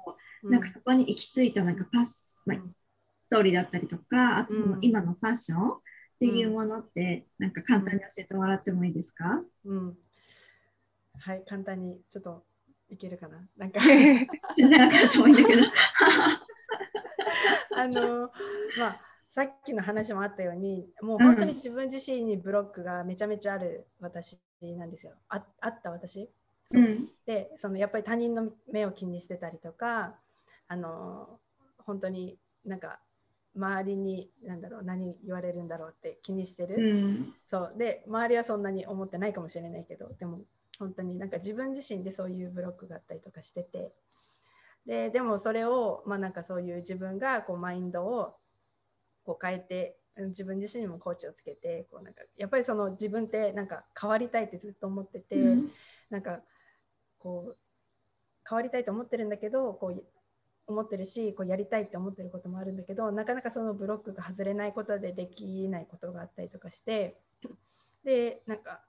[0.44, 0.52] うん。
[0.52, 2.64] なんかそこに行き着いたなんかパス、まあうん。
[2.70, 4.80] ストーリーだったりとか、あとそのうん。
[4.82, 5.80] 今のファッションっ
[6.20, 9.98] ていうものって、なんか簡単に教えてもらってもいいですか、うん、
[11.20, 12.44] はい、簡単にちょっと
[12.90, 13.48] いけるかな。
[13.58, 13.80] なんか。
[14.58, 15.62] 長かったもいいんだけど。
[17.76, 18.32] あの
[18.78, 25.14] まあさっきの話もあったようにもう本当に自分自身にブロックがめちゃめちゃある私なんですよ。
[25.30, 26.30] ああった私。
[26.70, 26.82] そう。
[26.82, 27.08] うん。
[27.26, 30.16] でそのやっぱり他人の目を気にしてたりとか
[30.68, 31.40] あの
[31.78, 33.00] 本当になんか
[33.56, 37.34] 周りに何だろう何言われるんだろうって気にしてる、うん。
[37.50, 37.74] そう。
[37.78, 40.42] で周りはそんなに思ってないかもしれないけどでも
[40.78, 43.94] 本当になんか自分自身でそういうブロックがあったりとかしてて。
[44.86, 48.34] ででもそれをまあなんかそういう自分がこうマインドを
[49.32, 55.72] こう変えてうん自分自身にもコーチをつけてこうなんかやっぱりその自分ってなんか変わりたいってずっと思ってて、うん。
[56.10, 56.42] なんか
[57.20, 57.58] こう
[58.48, 60.04] 変わりたいと思ってるんだけどこう
[60.68, 67.18] 思ってるしこうやりたいって思ってることもあるんだけどなかなかそのブロックが外れないことでできないことがあったりとかして
[68.04, 68.82] でなんか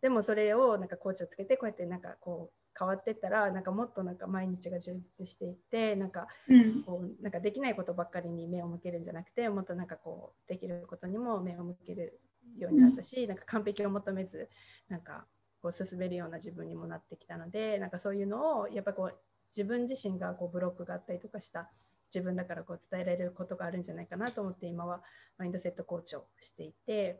[0.00, 6.82] でもそれをなんかコーチをつけてこうやってなんかこう変わってったらなんかもっとなんか毎日が充実していってなんかうん。
[6.82, 12.18] こうなんかできないことばっかりに目を向けるんじゃなくてもっとなんかこうできることにも目を向ける
[12.56, 14.48] ようになったし、なんか完璧を求めず
[14.88, 15.26] なんか
[15.60, 19.18] こう進めるような自分にもなってきたのでなんかそういうのをやっぱこう
[19.54, 21.70] 自分自身がこうブロックがあったりとかした
[22.12, 25.02] 自分だからこう伝えられることがあるんじゃないかなと思って今は
[25.38, 27.18] マインドセットコーチをしていて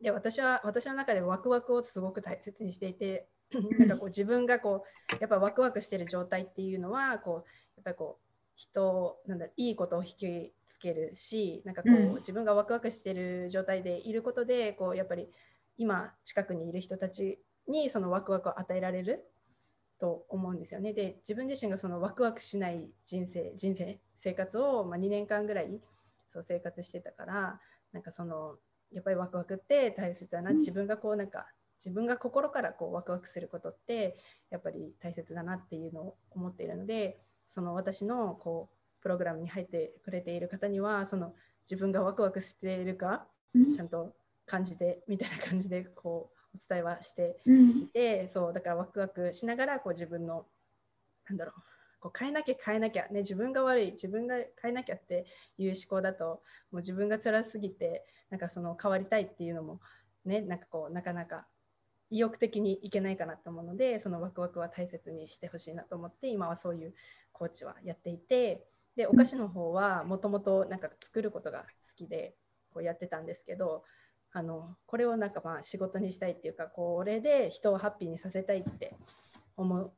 [0.00, 3.28] で私は私の中でワクワクをすごく大切にしていて
[3.78, 12.14] なんかこう自分がこうやっぱワクワクしてる状態っていうのはこうやっぱりこう人をなんだいいことを引きつけるしなんかこう、うん。
[12.16, 15.30] 自分がワクワクしてる状態でいることでこうやっぱり
[15.78, 19.28] 今近くにいる人たちにそのワクワクを与えられる
[19.98, 20.92] と思うんですよね。
[20.92, 25.80] で自分自身がそのワクワクしない人生人生生活を、まあ、2年間ぐらい
[26.28, 27.60] そう生活してたから
[27.92, 28.56] なんかその
[28.92, 30.58] やっぱりワクワクって大切だな、うん。
[30.58, 31.46] 自分がこうなんか
[31.84, 34.18] 自分が心からこうワクワクすることって
[34.50, 37.18] やっぱり大切だなっていうのを思っているので
[37.50, 41.34] その私のこうプログラムに入ってくれている方にはその
[41.64, 43.72] 自分がワクワクしているかうん。
[43.72, 44.12] ちゃんと
[44.46, 47.70] 感じてみたいな感じでこうお伝えはしてうん。
[47.82, 50.46] いてそうだからワクワクしながらこう自分の
[51.28, 51.60] なんだろう
[52.00, 55.26] こう変えなきゃ変えなきゃ、ね、自分が悪い自分が変えなきゃって
[55.58, 56.40] いう思考だとも
[56.72, 59.80] う自分が辛すぎてなんかその変わりたいっていうのも
[60.24, 61.46] ねなんかこうなかなか
[62.10, 66.94] 意欲的にいけないかなと思うのでそのワクワクは大切にしてほしいなと思って今はそういう
[67.32, 68.64] コーチはやっていて
[68.96, 71.66] でお菓子の方はもともとなんか作ることが好
[71.96, 72.34] きで
[72.72, 73.82] こうやってたんですけど
[74.32, 78.94] あのこれをなんかまあ仕事にしたいっていうかこれで人をハッピーにさせたいって
[79.56, 79.92] 思っ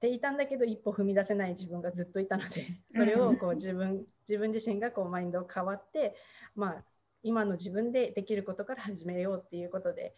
[0.00, 6.14] ていたんだけど一歩踏み出せない自分がずっといたのでそれをこう自分自分自身がこうマインド変わって
[6.54, 6.84] まあ
[7.22, 10.14] 今の自分でできることから始めようっていうことで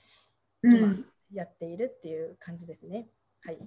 [0.63, 3.09] うんやっているっていう感じですね。
[3.45, 3.59] はい。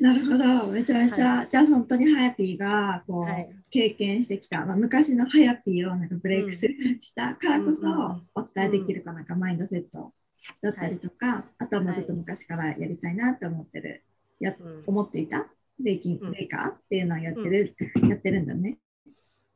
[0.00, 10.14] なるほど、めちゃめちゃ、はじゃあ本当にハヤピーがこう、はい経験してきた、まあ、昔のハヤピーをなんかブレイクスルーしたからこそうんうんうんお伝えできるかなんかマインドセット
[10.62, 14.02] だったりとか、あとはもうちょっと昔からやりたいなって思ってる、
[14.40, 15.48] やうん思っていた
[15.78, 17.76] ベイキンうんベイカーっていうのをやってる、
[18.08, 18.78] やってるんだね。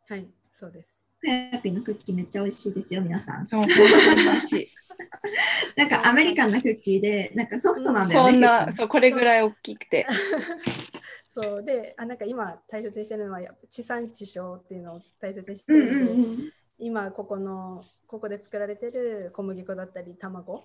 [0.08, 0.94] はい、そうです。
[1.24, 3.48] ハヤピーのクッキーめっちゃ美味しいですよ、皆さん。
[3.48, 4.68] そう美味しい。
[5.76, 8.32] なんかアメリカンなクッキーで、なんかソフトなんだよね。
[8.32, 10.06] こんな、そう、これぐらい大きくて。
[11.34, 11.62] そう。
[11.62, 20.64] であなんか今大切にしてるのはやっぱ地産地消っていうのを大切にしてうんるので、うんうん今ここのここで作られてる小麦粉だったり卵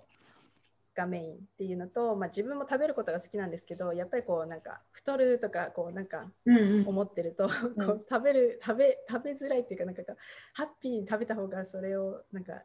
[0.95, 6.87] がメインっていうのと、まあ、自分も食べることが好きなんですけどやっぱりこうなんか太るとかこうなんかうんうん。
[6.87, 10.01] 思ってると、こう食べる食べ食べづらいっていうかなんか
[10.53, 12.63] ハッピーに食べた方がそれをなんか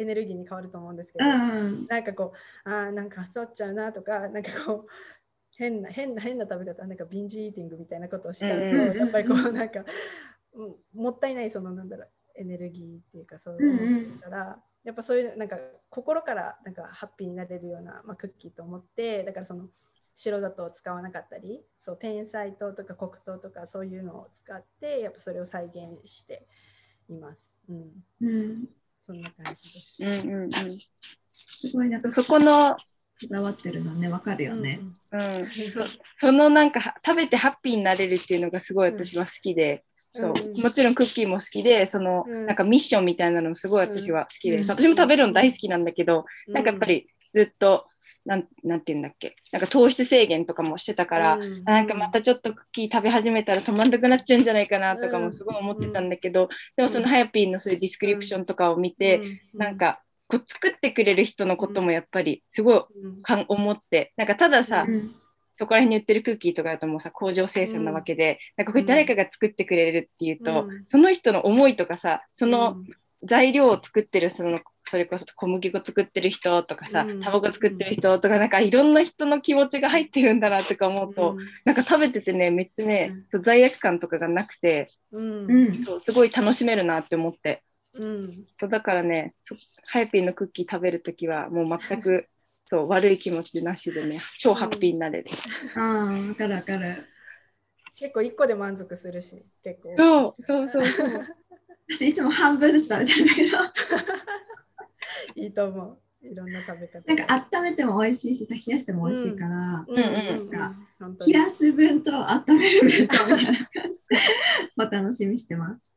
[0.00, 2.32] エネルギーに変わると思うんですけど、うんなんかこ
[2.64, 4.86] うあーなんか太っちゃうなとかなんかこう
[5.56, 8.96] 変な変な変な食べ方なんかビンジイーティングみたいなことをしちゃうと、うんうん。
[8.96, 9.84] やっぱりこうなんか、
[10.54, 15.58] うん、もったいないそのなんだろうエネルギーっていうかそううんうんいうのから、やっぱそういうなんか
[15.90, 19.68] 心からなんかハッピーになれるような、まあ、クッキーと思ってだからその
[20.14, 26.46] 白砂糖を使わなかったりそう天才糖とか黒糖とかそういうのを使ってやっぱそれを再現して
[27.08, 27.58] います。
[27.68, 28.68] うん、うん、
[29.10, 30.04] そんな感じです。
[30.04, 30.78] うんうんうん。
[30.78, 34.80] すごいなんかそこの、こだわってるのね、わかるよね。
[35.10, 35.48] うん、
[36.16, 40.32] そのなんか食べてハッピーになれるっていうのがすごい私は好きで、そう。
[40.32, 40.62] うん。
[40.62, 42.46] もちろんクッキーも好きでその、うん。
[42.46, 47.86] なんかミッションみたいなのもすごい私は好きで、私も食べるの大好きなんだけど、うなんかやっぱりずっと
[48.30, 49.34] なんなんて言うんだっけ？
[49.50, 51.64] なんか糖質制限とかもしてたから、うん。
[51.64, 59.20] なんかまたちょっとクッキー食べ始めたら止まんなくなっちゃうんじゃないかなとかうんもすごい思ってたんだけど、でもそのハヤピーのそういう description とかを見て、
[59.52, 63.22] うなんかこう作ってくれる人のこともやっぱりすごいうん。
[63.22, 65.12] かん思ってなんかたださ、うん。
[65.56, 70.84] そこら辺に売ってるクッキーとかだともうさ工場生産なわけで、なんかこれ誰かが作ってくれるっていうと、うん。
[70.86, 72.86] その人の思いとかさそのうん。
[73.22, 74.60] 材料を作ってるその
[74.90, 77.20] それこそ小麦粉作ってる人とかさ、うん。
[77.20, 83.24] 卵作ってる人とかなんかいろんな人の気持ちが入ってるんだなとか思うと、なんか食べててねめっちゃね、うん。
[83.28, 85.46] そう罪悪感とかがなくてうん。
[85.46, 85.84] うん。
[85.84, 87.62] そうすごい楽しめるなって思って。
[87.94, 88.44] うん。
[88.58, 92.26] そうだからねそハヤピーのクッキー食べるときはもう全く
[92.66, 95.30] そう悪い気持ちなしでね超ハッピーになれる。
[95.76, 97.06] ああ、わかるわかる。
[97.94, 99.96] 結構一個で満足するし結構。
[99.96, 101.26] そうそうそうそう。
[101.90, 103.58] 私いつも半分ずつ食べてるんだけど、
[105.34, 105.98] いいと思う。
[106.22, 107.14] いろんな食べ方。
[107.14, 109.96] なんか温めても美味しいし、冷やしても美味しいから、うん。
[109.96, 110.86] うんうんうん。
[110.98, 111.32] 本当に。
[111.32, 114.16] 冷やす分と温める分とみたいな感じで
[114.76, 115.96] お楽しみしてます。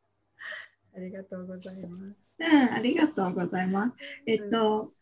[0.95, 2.15] ありがとうございます。
[2.39, 3.93] うん、ありがとうございます。
[4.25, 4.93] えっと、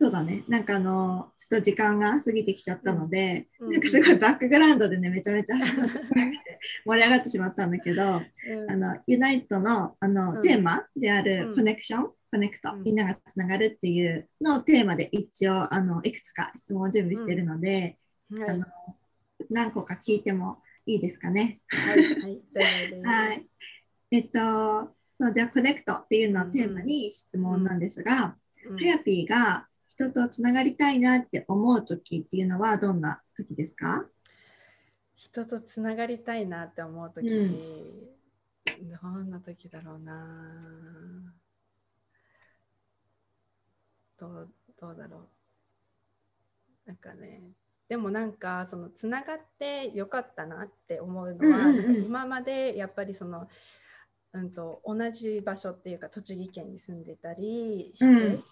[0.00, 3.72] そうだね、なんかあの、ちょっと時間が過ぎてきちゃったので、うん。
[3.72, 8.70] なんかすごいバックグラウンドでね、めちゃめちゃ話したくて盛り上がってしまったんだけど、うん。
[8.70, 10.42] あの、ユナイトのあの、うん。
[10.42, 11.24] テーマであうん。
[11.24, 12.82] るコネクション、コネクト、うん。
[12.82, 17.98] みんながつながるっていうのをテーマで一応、あの、いくつか質問を準備しているので、
[18.30, 18.50] はい。
[18.50, 18.66] あの
[19.50, 21.60] 何個か聞いてもいいですかね？
[21.68, 22.42] はい。
[23.04, 23.46] はい。
[24.10, 24.94] えっと、
[25.32, 28.36] じゃあコネクトっていうのをテーマに質問なんですが、
[28.66, 28.74] うん。
[28.74, 34.06] はやぴーが人とつながりたいなって思う時っていうのはどんな時ですか？
[35.14, 38.08] 人とつながりたいなって思うとき、うん。
[39.02, 41.34] どんな時だろうな
[44.18, 44.48] どう
[44.80, 45.28] どうだろう。
[46.86, 47.42] なんかね
[47.88, 51.86] でもなんかそのつながってよかったなって思うのは、うんうんうん。
[51.86, 53.48] なんか今までやっぱりその、
[54.32, 58.44] うん、と同じ場所っていうか栃木県に住んでたりして、うん。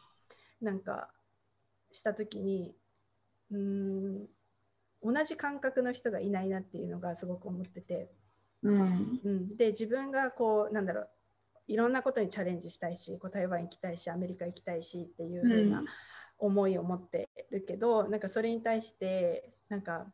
[0.61, 1.11] なんか
[1.93, 2.75] した時に
[3.51, 4.27] うーん
[5.03, 8.11] 同じ感覚の人がいないなっていうのがすごく思ってて、
[8.63, 9.21] うん。
[9.23, 11.09] うん、で自分がこうなんだろう
[11.67, 15.87] いろんなことにチャレンジしたいし台湾行きたいしアメリカ行きたいしっていう風なうん。
[16.39, 20.07] 思いを持ってるけど、なんかそれに対してなんか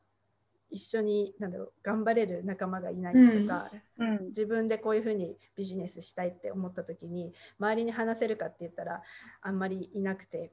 [0.70, 4.26] 一緒になんだろう頑張れる仲間がいないとか、うん。
[4.28, 9.02] 自分でこういうふうにビジネスしたいって思った時に周りに話せるかって言ったら
[9.42, 10.52] あんまりいなくて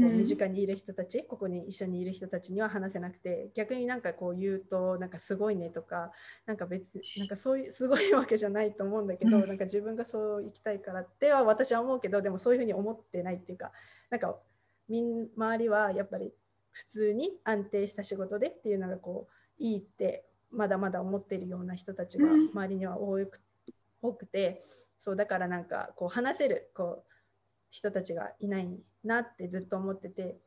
[0.00, 6.12] こう身近にいる人たち、ここに一緒にいる人たちには話せなくて逆になんかこう言うとなんかすごいねとか
[6.44, 9.48] なんか別なんかそういうすごいわけじゃないと思うんだけど、うん。
[9.48, 13.72] なんか自分がそう生きたいからっては私は思うけどでもそういうふうに思ってないっていうか
[14.10, 14.36] なんか
[14.88, 16.32] みん周りはやっぱり
[16.70, 19.28] 普通に安定した仕事でっていうのがこ
[19.58, 22.50] ういいってまだまだ思っているような人たちがうん。
[22.50, 23.40] 周りには多く
[24.02, 24.62] 多くて
[24.98, 27.15] そうだからなんかこう話せるこう
[27.70, 28.68] 人たちがいない
[29.04, 30.38] なってずっと思ってて。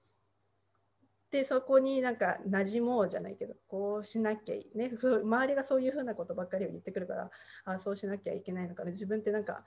[1.32, 4.90] でそこになんか馴染もうじゃないけどこうしなきゃいいね。
[4.90, 7.30] ふ周りがそういうふうなことばっかりを言ってくるから
[7.66, 8.90] あそうしなきゃいけないのかな。
[8.90, 9.63] 自分ってなんか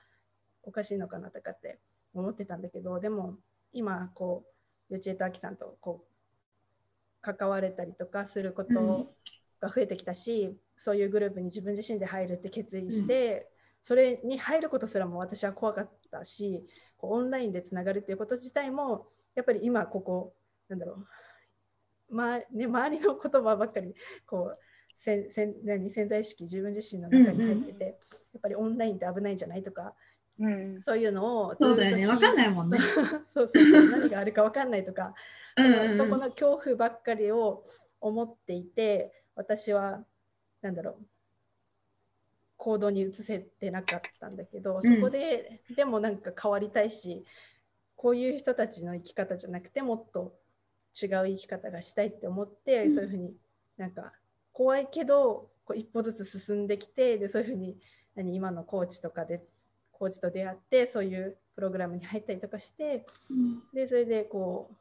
[0.65, 1.79] おかしいのかなとかって
[2.15, 3.37] 思ってたんだけどでも
[3.73, 4.45] 今こ
[4.91, 6.13] うよちえとあきさんとこう
[7.23, 9.13] 関われたりとかすること
[9.61, 13.49] が増えてきたし、そういうグループに自分自身で入るって決意して、
[13.83, 16.67] それに入ることすらも私は怖かったし
[17.09, 20.35] オンラインでつながるっていうこと自体もやっぱり今ここ
[20.69, 21.05] なんだろ
[22.11, 23.95] う、まね、周りの言葉ばっかり
[24.27, 24.59] こう
[24.97, 27.91] せんせん何潜在意識自分自身の中に入ってて、や
[28.39, 29.95] っぱりオンラインって危ないんじゃないとか
[30.39, 32.07] うんそういうのをそうだよね。
[32.07, 32.79] わかんいないもんね。
[33.35, 35.15] そうそうそう何があるか分かんないとか
[35.57, 37.65] うんうんうんそこの恐怖ばっかりを
[38.01, 40.05] 思っていて私は
[40.61, 41.07] なんだろう
[42.63, 47.25] 行動に移せてなかったんだけどそこで、でもなんか変わりたいし
[47.97, 50.33] こういう人たちの生き方じゃなくてもっと
[50.95, 53.35] 違う生き方がしたいって思って、そういうふうに
[53.77, 54.13] なんか
[54.53, 57.77] 怖いけどこう一歩ずつ進んできてでそういうふうに
[58.15, 59.43] 何今のコーチとかで
[59.91, 63.05] コーチと出会ってそういうプログラムに入ったりとかして、
[63.75, 64.77] でそれでこう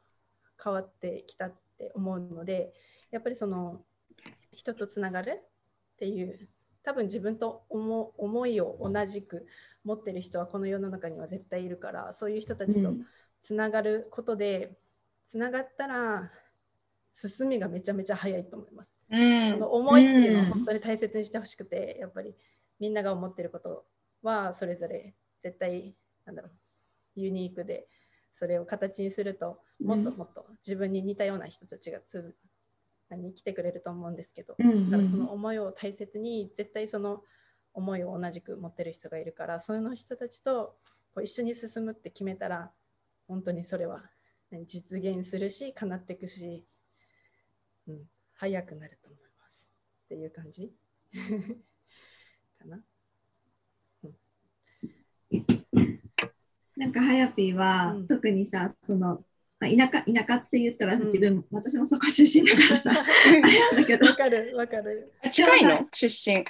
[0.62, 2.74] 変わってきたって思うので
[3.10, 3.80] やっぱりその
[4.52, 6.48] 人とつながるっていう
[6.84, 9.46] 多分自分と思思いを同じく
[9.84, 12.92] 持ってる人はこの世の中には絶対いるからそういう人たちと
[13.42, 14.78] つながることで、
[15.26, 16.30] つながったら
[17.12, 18.92] 進みがめちゃめちゃ早いと思います。
[19.10, 22.34] うん、その思いっていうのを本当に大切にしてほしくて、やっぱり
[22.78, 23.84] みんなが思ってること
[24.22, 27.86] はそれぞれ絶対なんだろうユニークで
[28.32, 32.34] それを形にするともっともっと自分に似たような人たちがつ
[33.16, 37.22] に来てくれると思うんですけど、だからその思いを大切に絶対その
[37.74, 40.76] 思いを同じく持ってる人がいるからその人たちと
[41.14, 42.70] こう一緒に進むって決めたら
[43.28, 44.02] 本当にそれは
[44.66, 46.66] 実現するし叶っていくし、
[47.88, 48.02] うん、
[48.34, 49.66] 早くなると思います
[50.04, 50.72] っていう感じ？
[52.58, 52.82] かな？
[56.76, 59.24] なんかはやぴーは、うん、特にさその、
[59.62, 62.90] まあ、田舎田舎って言ったら、うん、自分私もそこ出身だからさ
[63.26, 64.06] あれなんだけど。
[64.06, 65.12] わかるわかる。
[65.30, 65.86] 近いの？
[65.92, 66.44] 出身。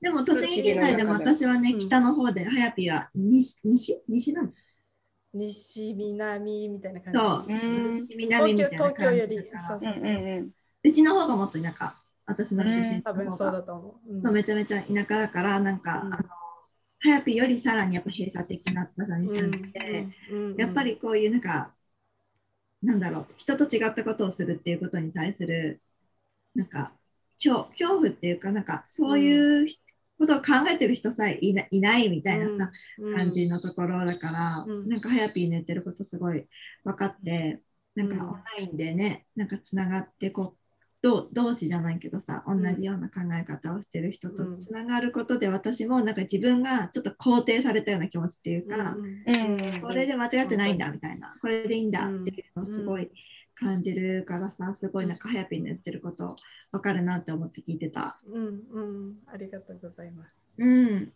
[0.00, 4.02] でも栃木県内でも私はね、北の方で、はやぴーは西西？
[4.08, 4.52] 西なの？
[5.34, 7.18] 西南みたいな感じ。
[7.18, 8.90] そう、西南みたいな感じだから。
[8.90, 10.52] 東京より、そうそうそう。
[10.84, 11.94] うちの方がもっと田舎。
[12.24, 16.24] 私の出身地の方が、そうだと思う、うん、そうめちゃめちゃ田舎だからなんか、うん、あの
[17.00, 20.08] はやぴよりさらにやっぱ閉鎖的な場所に住んでて、
[20.58, 21.72] やっぱりこういうなんか
[22.82, 25.80] なんだろう人と違ったことをするっていうことに対する
[26.54, 26.92] なんか
[27.42, 29.66] 恐怖っていうかなんかそういう
[30.18, 32.70] ことを考えてる人さえいないみたいな
[33.16, 36.46] 感じのところだから、うん、なんかはやぴーの言ってることすごい
[36.82, 37.62] 分かって、
[37.94, 40.67] なんかオンラインでねなんかつながってこう
[41.00, 48.96] 同同士じゃないけどさ同じような考え方をしてる人とつながることで私もなんか自分がちょっと肯定されたような気持ちっていうか、
[49.82, 51.36] これで間違ってないんだみたいな。
[51.40, 53.10] これでいいんだっていうのをすごい
[53.54, 56.36] 感じるからさすごいなんかはやぴんの言ってること
[56.72, 58.18] 分かるなって思って聞いてた。
[58.26, 59.14] うんうん。
[59.26, 60.30] ありがとうございます。
[60.58, 61.12] うん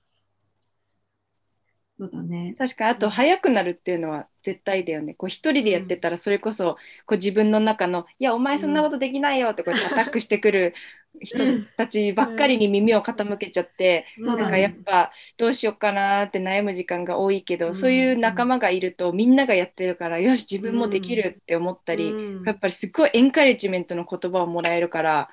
[2.03, 2.57] そうだね。
[2.59, 5.15] 確かあと早くなるっていうのは絶対だよね。
[5.15, 6.77] こう一人でやってたらそれこそ
[7.07, 10.75] こう自分の中の「いやお前そんなことできないよ」っ てこうアタックしてくる
[11.21, 11.39] 人
[11.77, 25.31] たちばっかりに耳を傾けちゃって、うん、なんかやっぱどうしようかなって悩む時間が多いけど、うん、そういう仲間がいるとみんながやってるからよし自分もできるって思ったり、うん、やっぱりすっごいエンカレッジメントの言葉をもらえるから、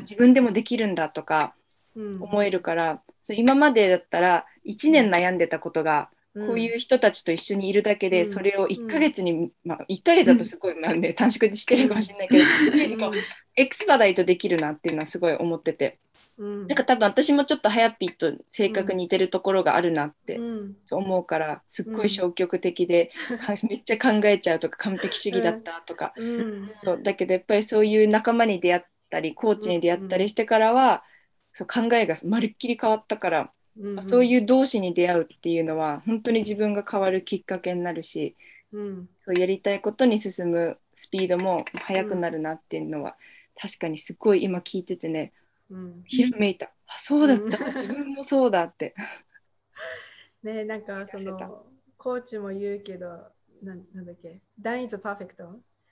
[0.00, 1.54] 自分でもできるんだとか
[1.96, 12.38] 思えるから、そう今までだったら1年悩んでたことが、こういう人たちと一緒にいるだけで、それを1ヶ月に、まあ、1ヶ月だとすごい、なんで短縮してるかもしれないけ
[12.96, 13.12] ど、
[13.54, 15.98] エクスパダイトできるなっていうのはすごい思ってて。
[16.36, 20.40] うん、なんか多分私もちょっとはやっぴーと性格似てるところがあるなって
[20.90, 23.38] 思うからすっごい消極的で、うん、
[23.70, 31.04] めっちゃ考えちゃうとか完璧主義だったとか、うん、そうだけどやっぱりそういう仲間に出会ったりコーチに出会ったりしてからは、
[31.54, 38.36] そう考えがまるっきり変わったから、うんうん、そういう同士に出会うっていうのは本当に自分が変わるきっかけになるし、
[38.72, 43.16] うん、そうやりたいことに進むスピードも速くなるなっていうのは、
[43.56, 45.32] 確かにすごい今聞いててね、
[45.70, 46.70] うん、ひらめいた。
[46.86, 48.94] あそうだった、自分もそうだって。
[50.42, 53.08] ねなんかそのコーチも言うけど
[53.62, 55.42] ななんだっけ「ダイ is perfect」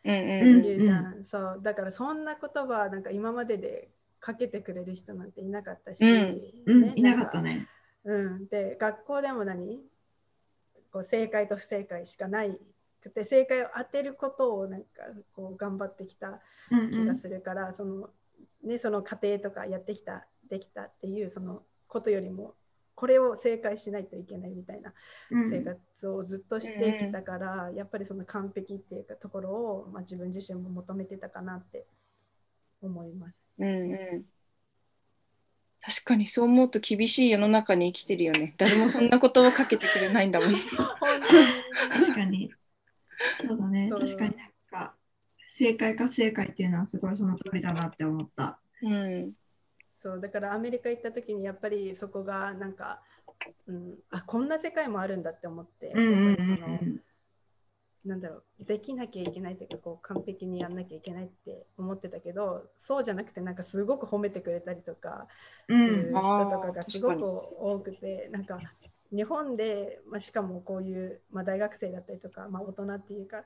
[0.04, 1.60] うんうん、言うじゃん、そう。
[1.62, 3.88] だからそんな言葉なんか今までで
[4.22, 6.80] かけてくれる人なんていなかったし、うん。
[6.80, 7.68] ね、いなかったね。
[8.04, 9.80] うん、で学校でも何？
[10.90, 12.58] こう正解と不正解しかない。
[13.02, 14.86] くて正解を当てることをなんか
[15.34, 16.40] こう頑張ってきた
[16.92, 18.10] 気がするから、うんうん、その
[18.64, 22.54] ね、その過程とかやってきたできたっていうそのことよりも
[22.94, 24.92] これを正解しないといけないみたいな
[25.50, 31.86] 生活をずっとしてきたから、うん、やっぱりその完璧っていうかところを、まあ、自分自身も求めてたかなって
[32.82, 33.38] 思います。
[33.58, 34.24] うんうん
[35.84, 38.54] 確かにそう思うと厳しい世の中に生きてるよね。
[38.56, 40.54] 誰もそんなことをかけてくれないんだもん。
[41.90, 42.52] 確かに。
[43.44, 43.90] そうだね。
[43.90, 44.94] 確かになんか
[45.58, 48.60] 正解か不正解っていうのはすごいその通りだなって思った。
[48.82, 49.32] うん。
[49.98, 53.02] そうだからアメリカ行った時にやっぱりそこがなんか、
[53.66, 56.78] うん、あこんな世界もあるんだって思って、やっぱりその。
[58.04, 65.28] なんだろうできなきゃいけないというかこう完璧にやんなきゃいけないって思ってたけどそうじゃなくてなんかすごく褒めてくれたりとか
[65.68, 68.58] する人とかがすごく多くて、うん、なんか
[69.14, 73.44] 日本で、まあ、しかもこういう、まあ、大学生だったりとか、まあ、大人っていうか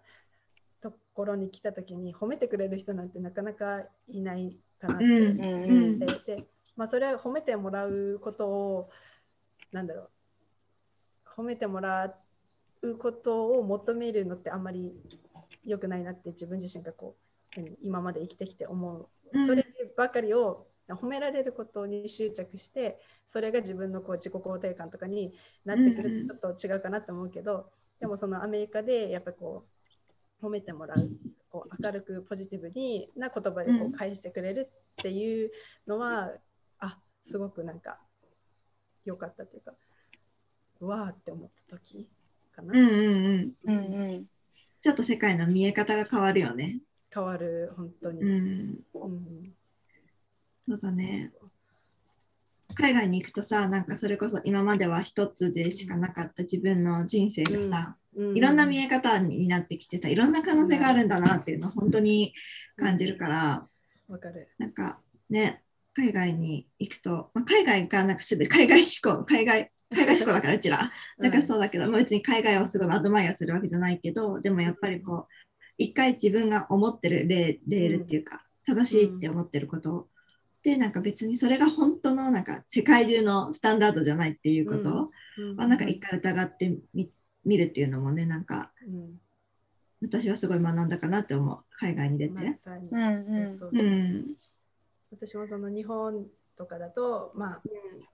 [0.80, 6.46] ところに来た時に褒めてくれる人なんてなかなかいないかなって思っていて、
[6.76, 8.90] まあ、それは褒めてもらうことを
[9.72, 10.10] なんだろう
[11.36, 12.14] 褒めてもら
[12.90, 14.92] うことを求めるのってあんまり
[15.64, 17.16] 良くないなって自分自身がこ
[17.56, 19.06] う今まで生きてきて思う、
[19.46, 19.64] それ
[19.96, 25.34] ばかりを褒められることに執着してそれが自分のこう自己肯定感とかに
[25.64, 29.64] なってくるとちょっと違うかなと思うけど、でもそのアメリカでやっぱこ
[30.40, 31.10] う褒めてもらう
[31.50, 34.70] こう明るくポジティブにな言葉でこう返してくれる
[35.00, 35.50] っていう
[35.86, 36.30] のは、
[36.78, 37.98] あすごくなんか
[39.04, 39.72] 良かったというか
[40.80, 42.06] うわーって思った時
[42.56, 42.72] かな。
[42.72, 44.26] うんうんうんうんうん
[44.80, 46.78] ちょっと世界の見え方が変わるよね。
[47.12, 48.22] 変わる本当に。
[48.22, 48.28] うん、
[48.94, 49.52] うん
[50.68, 51.32] そうだね。
[52.74, 62.34] 海外に行くとさ、なんかそれこそ今までは一つでしかなかった自分の人生がさ、うん、いろんな見え方になってきてた、いろんな可能性があるんだなっていうのを本当に
[62.76, 63.66] 感じるから、
[64.08, 64.48] わかる。
[64.58, 65.00] なんか
[65.30, 65.62] ね、
[65.94, 70.90] 海外に行くと、まあ、海外がなんかすべ海外志向、海外、海外志向だからうちら。
[71.18, 75.32] なんかそうだけど、まあ、別に海外をすごいアドマイアするわけじゃないけど、でもやっぱりこう、
[75.78, 79.94] 一回自分が思ってるレールっていうか、正しいって思ってること。
[79.94, 80.08] を
[80.62, 85.10] でなんか別にそれが本当のなんか世界中のスタンダードじゃないっていうこと。
[85.56, 87.08] はなんか一回疑ってみ
[87.44, 88.72] 見るっていうのもねなんか、
[90.02, 91.58] 私はすごい学んだかなって思う。
[91.70, 92.34] 海外に出て。
[95.12, 96.26] 私もその日本
[96.56, 97.62] とかだと、まあ、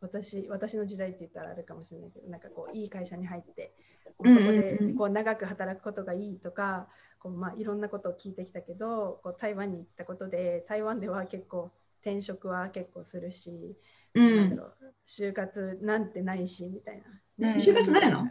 [0.01, 3.72] 私私の時代って言ったらあるかもしれないけどなんかこういい会社に入って
[4.18, 6.86] そこでこう長く働くことがいいとか、
[7.18, 11.70] こうまあ、いろんなことを聞いてきたけどこう台湾に行ったことで台湾では結構
[12.03, 13.76] 転職は結構するし、
[14.14, 14.61] うん、
[15.07, 17.03] 就活なんてないしみたい
[17.38, 18.28] な、ね、就活ないの？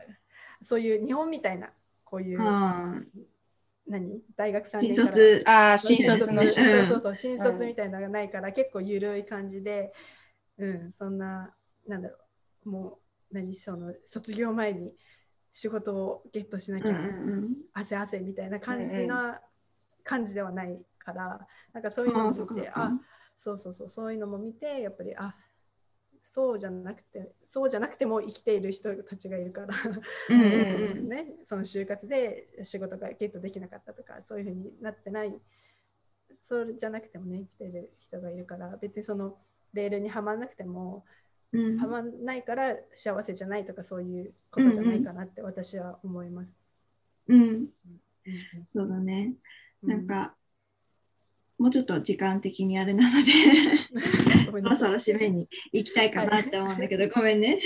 [0.62, 1.72] そういう日本みたいな
[2.04, 2.40] こういう、
[3.92, 4.22] 何？
[4.36, 5.44] 大学3年新卒。
[5.46, 9.94] あ新卒の、そうそうそう新卒みたいなのがないから、結構緩い感じで、
[10.58, 11.54] うん、そんな
[11.88, 12.16] なんだろ
[12.66, 13.00] うも
[13.32, 14.94] う何その卒業前に
[15.52, 16.98] 仕事をゲットしなきゃ、
[17.74, 19.42] 汗汗みたいな感じな、
[20.04, 21.40] 感じではないから
[21.74, 22.92] なんかそういうのを見てあ
[23.38, 25.36] そうそうそうそういうのも見てやっぱりあ
[26.34, 29.76] そうじゃなくてそうじゃなくても生きている人たちがいるから。
[30.32, 35.38] ね、その就活で仕事がゲットできなかったとかそういうふうになってない。
[36.40, 39.38] そうじゃなくてもね生きている人がいるから別にその
[39.74, 41.04] レールにはまらなくても、
[41.52, 46.50] うん、はまらないから幸せじゃないとかそういうことじゃないかなって私は思います。
[47.28, 47.70] うん、うん、
[48.70, 49.34] そうだね。
[49.84, 50.36] なんか、
[51.58, 53.32] もうちょっと時間的にあれなので
[54.52, 57.60] そろそろ締めに行きたいかなって思うんだけど、はい、ごめんね。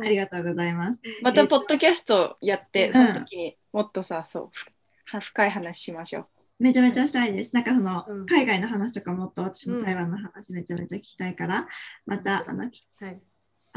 [0.00, 1.00] ありがとうございます。
[1.22, 4.50] またポッドキャストやって、その時にもっとさ、そ
[5.16, 6.26] う深い話しましょう。
[6.58, 7.54] めちゃめちゃしたいです。
[7.54, 11.68] なんかその、うん、海外の話とかもっと私も台湾の話めちゃめちゃ聞きたいから、
[12.04, 13.22] またあの、はい、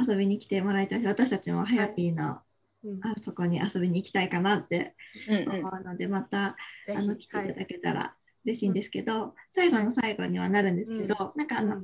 [0.10, 2.44] 遊びに来てもらいたいし、私たちもハヤピーの、は
[2.84, 4.96] い、あそこに遊びに行きたいかなって
[5.38, 6.12] 思うので、うん。
[6.12, 6.56] うん、また
[6.90, 11.84] あの来ていただけたら嬉しいんですけど、最後の最後にはなるんですけど、なんかあの、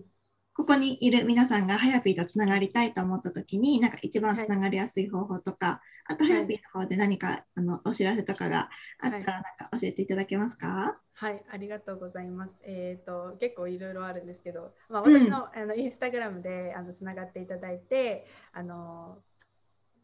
[0.58, 12.54] ここにいる皆さんがはやぴーとつながりたいと思った時に、なんか一番つながりやすい方法とか、あとはやぴーの方で何かあのお知らせとかがあったらなんか教えていただけますか、はい、ありがとうございます。
[12.64, 19.20] えっ、ー、と結構いろいろあるんですけど、まあ、私の,、あのインスタグラムであのつながっていただいて、あの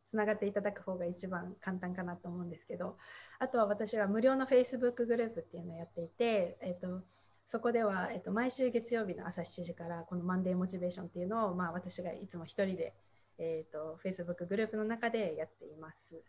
[0.06, 2.98] つながっていただく方が一番簡単かなと思うんですけど、
[3.40, 7.04] あとは私は無料の Facebook グループっていうのをやっていて、えっ、ー、と
[7.46, 12.94] そこでは、えっ、と毎週月曜日の朝7時からこのマンデーモチベーションっていうのを、まあ、私がいつも一人で、
[13.38, 16.22] えっ、と Facebook グループの中でやっています。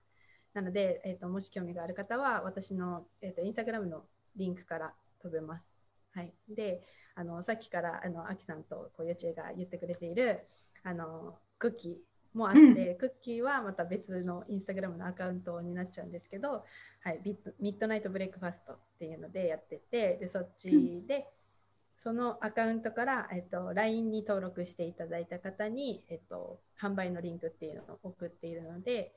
[0.52, 4.04] なので、えっともし興味がある方は私の、えっとインスタグラムの
[4.36, 5.70] リンクから飛べます。
[6.12, 6.82] はい、で
[7.16, 10.46] あのさっきからあのアキさんとこうゆちえが言ってくれている
[10.84, 16.64] あのクッキーもあって、うん、クッキーはまた別のインスタグラムのアカウントになっちゃうんですけど、
[17.02, 17.20] はい、
[17.60, 21.24] ミッドナイトブレイクファストっていうのでやっててでそっちで、うん、
[22.02, 29.14] そのアカウントから、えっと、LINE に登録していただいた方に、えっと、販売のリンクっていうのを送っているので、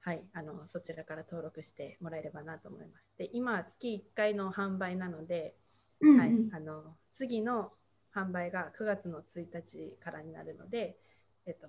[0.00, 3.18] はい、あのそちらから登録してもらえればなと思います。
[3.18, 5.56] で今月1回の販売なので、
[6.00, 7.72] うん、はい、あの次の
[8.14, 10.96] 販売が9月の1日からになるので、
[11.44, 11.68] えっと、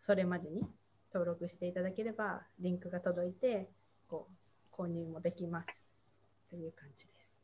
[0.00, 0.62] それまでに
[1.12, 3.68] 登録していただければリンクが届いて
[4.08, 5.66] こう購入もできます
[6.48, 7.38] という感じです。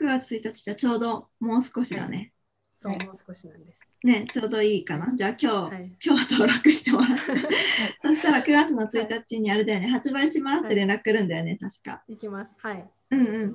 [0.00, 2.32] 9月1日じゃちょうどもう少しだね。
[2.76, 3.80] そう、もう少しなんです。
[4.04, 5.12] ね、ちょうどいいかな。
[5.16, 7.16] じゃあ今日、はい今日登録してもらって。
[8.06, 12.04] そしたら9月の1日にあれだよね、発売しますって連絡来るんだよね、確か。
[12.08, 12.54] 行きます。
[12.58, 12.88] はい。
[13.10, 13.54] うんうん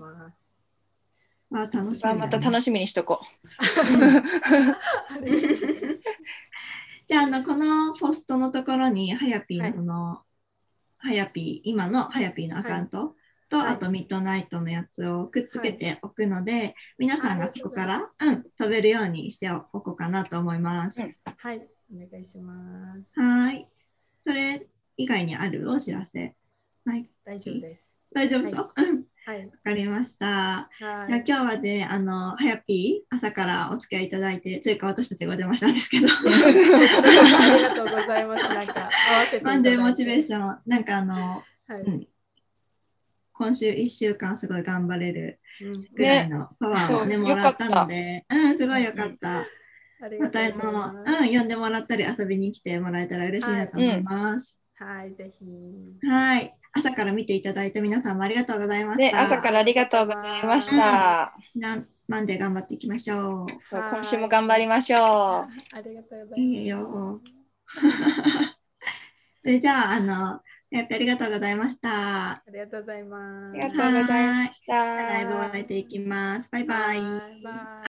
[1.50, 2.20] まあ楽しみだ、ね。
[2.20, 3.22] また楽しみにしとこ
[7.14, 10.22] じゃああのこのポストのところにはやぴーのその、
[10.98, 13.14] はやぴー今のはやぴーのアカウント
[13.52, 21.04] と、はいあとミッドナイトのやつをくっつけておくので、皆さんがそこから、うん、飛べるようにしておこうかなと思います。
[21.04, 21.58] うんはい。
[21.96, 23.20] お願いします。
[23.20, 23.68] はーい。
[24.24, 24.66] それ
[24.98, 26.34] 以外にあるお知らせ？
[26.84, 27.08] ない？
[27.24, 27.84] 大丈夫です。
[28.12, 29.04] 大丈夫そう、うん。
[29.26, 29.46] はい。
[29.46, 30.26] わかりました。
[30.28, 30.78] はい。
[30.80, 38.44] じゃあ今日はね、あの、はやぴー朝からお付き合いいただいて、というか私たちがお邪魔したんですけど、 ありがとうございます。
[38.44, 38.92] なんか合わ
[39.32, 39.42] せて。
[39.42, 41.82] マンデーモチベーション、なんかあの、はい。
[41.82, 42.08] うん
[43.36, 49.40] 今週1週間すごい頑張れるうんぐらいのパワーをね、ねもらったので、うん、すごいよかった。
[49.40, 51.04] ありまたあの。
[51.22, 54.60] うん、呼んでもらったり遊びに来てもらえたら嬉しいなと思います。
[54.76, 55.46] はい、ぜひ。
[56.08, 56.56] はい。
[56.74, 59.22] 朝から見ていただいた皆さんもありがとうございました。
[59.22, 61.34] 朝からありがとうございました。
[61.56, 63.48] なマンデー頑張っていきましょう。
[63.70, 65.48] そう今週も頑張りましょあ
[65.86, 66.42] りがとうございます。
[66.42, 67.22] いいよ。
[69.44, 71.90] でじゃあ、あの、やっぱりありがとうございました。
[72.32, 73.58] ありがとうございます。
[73.58, 73.62] う。
[73.62, 74.74] ありがとうございました。
[74.74, 76.50] ライブを終えていきます。
[76.52, 77.02] バイバイ。
[77.02, 77.52] バイバ
[77.86, 77.93] イ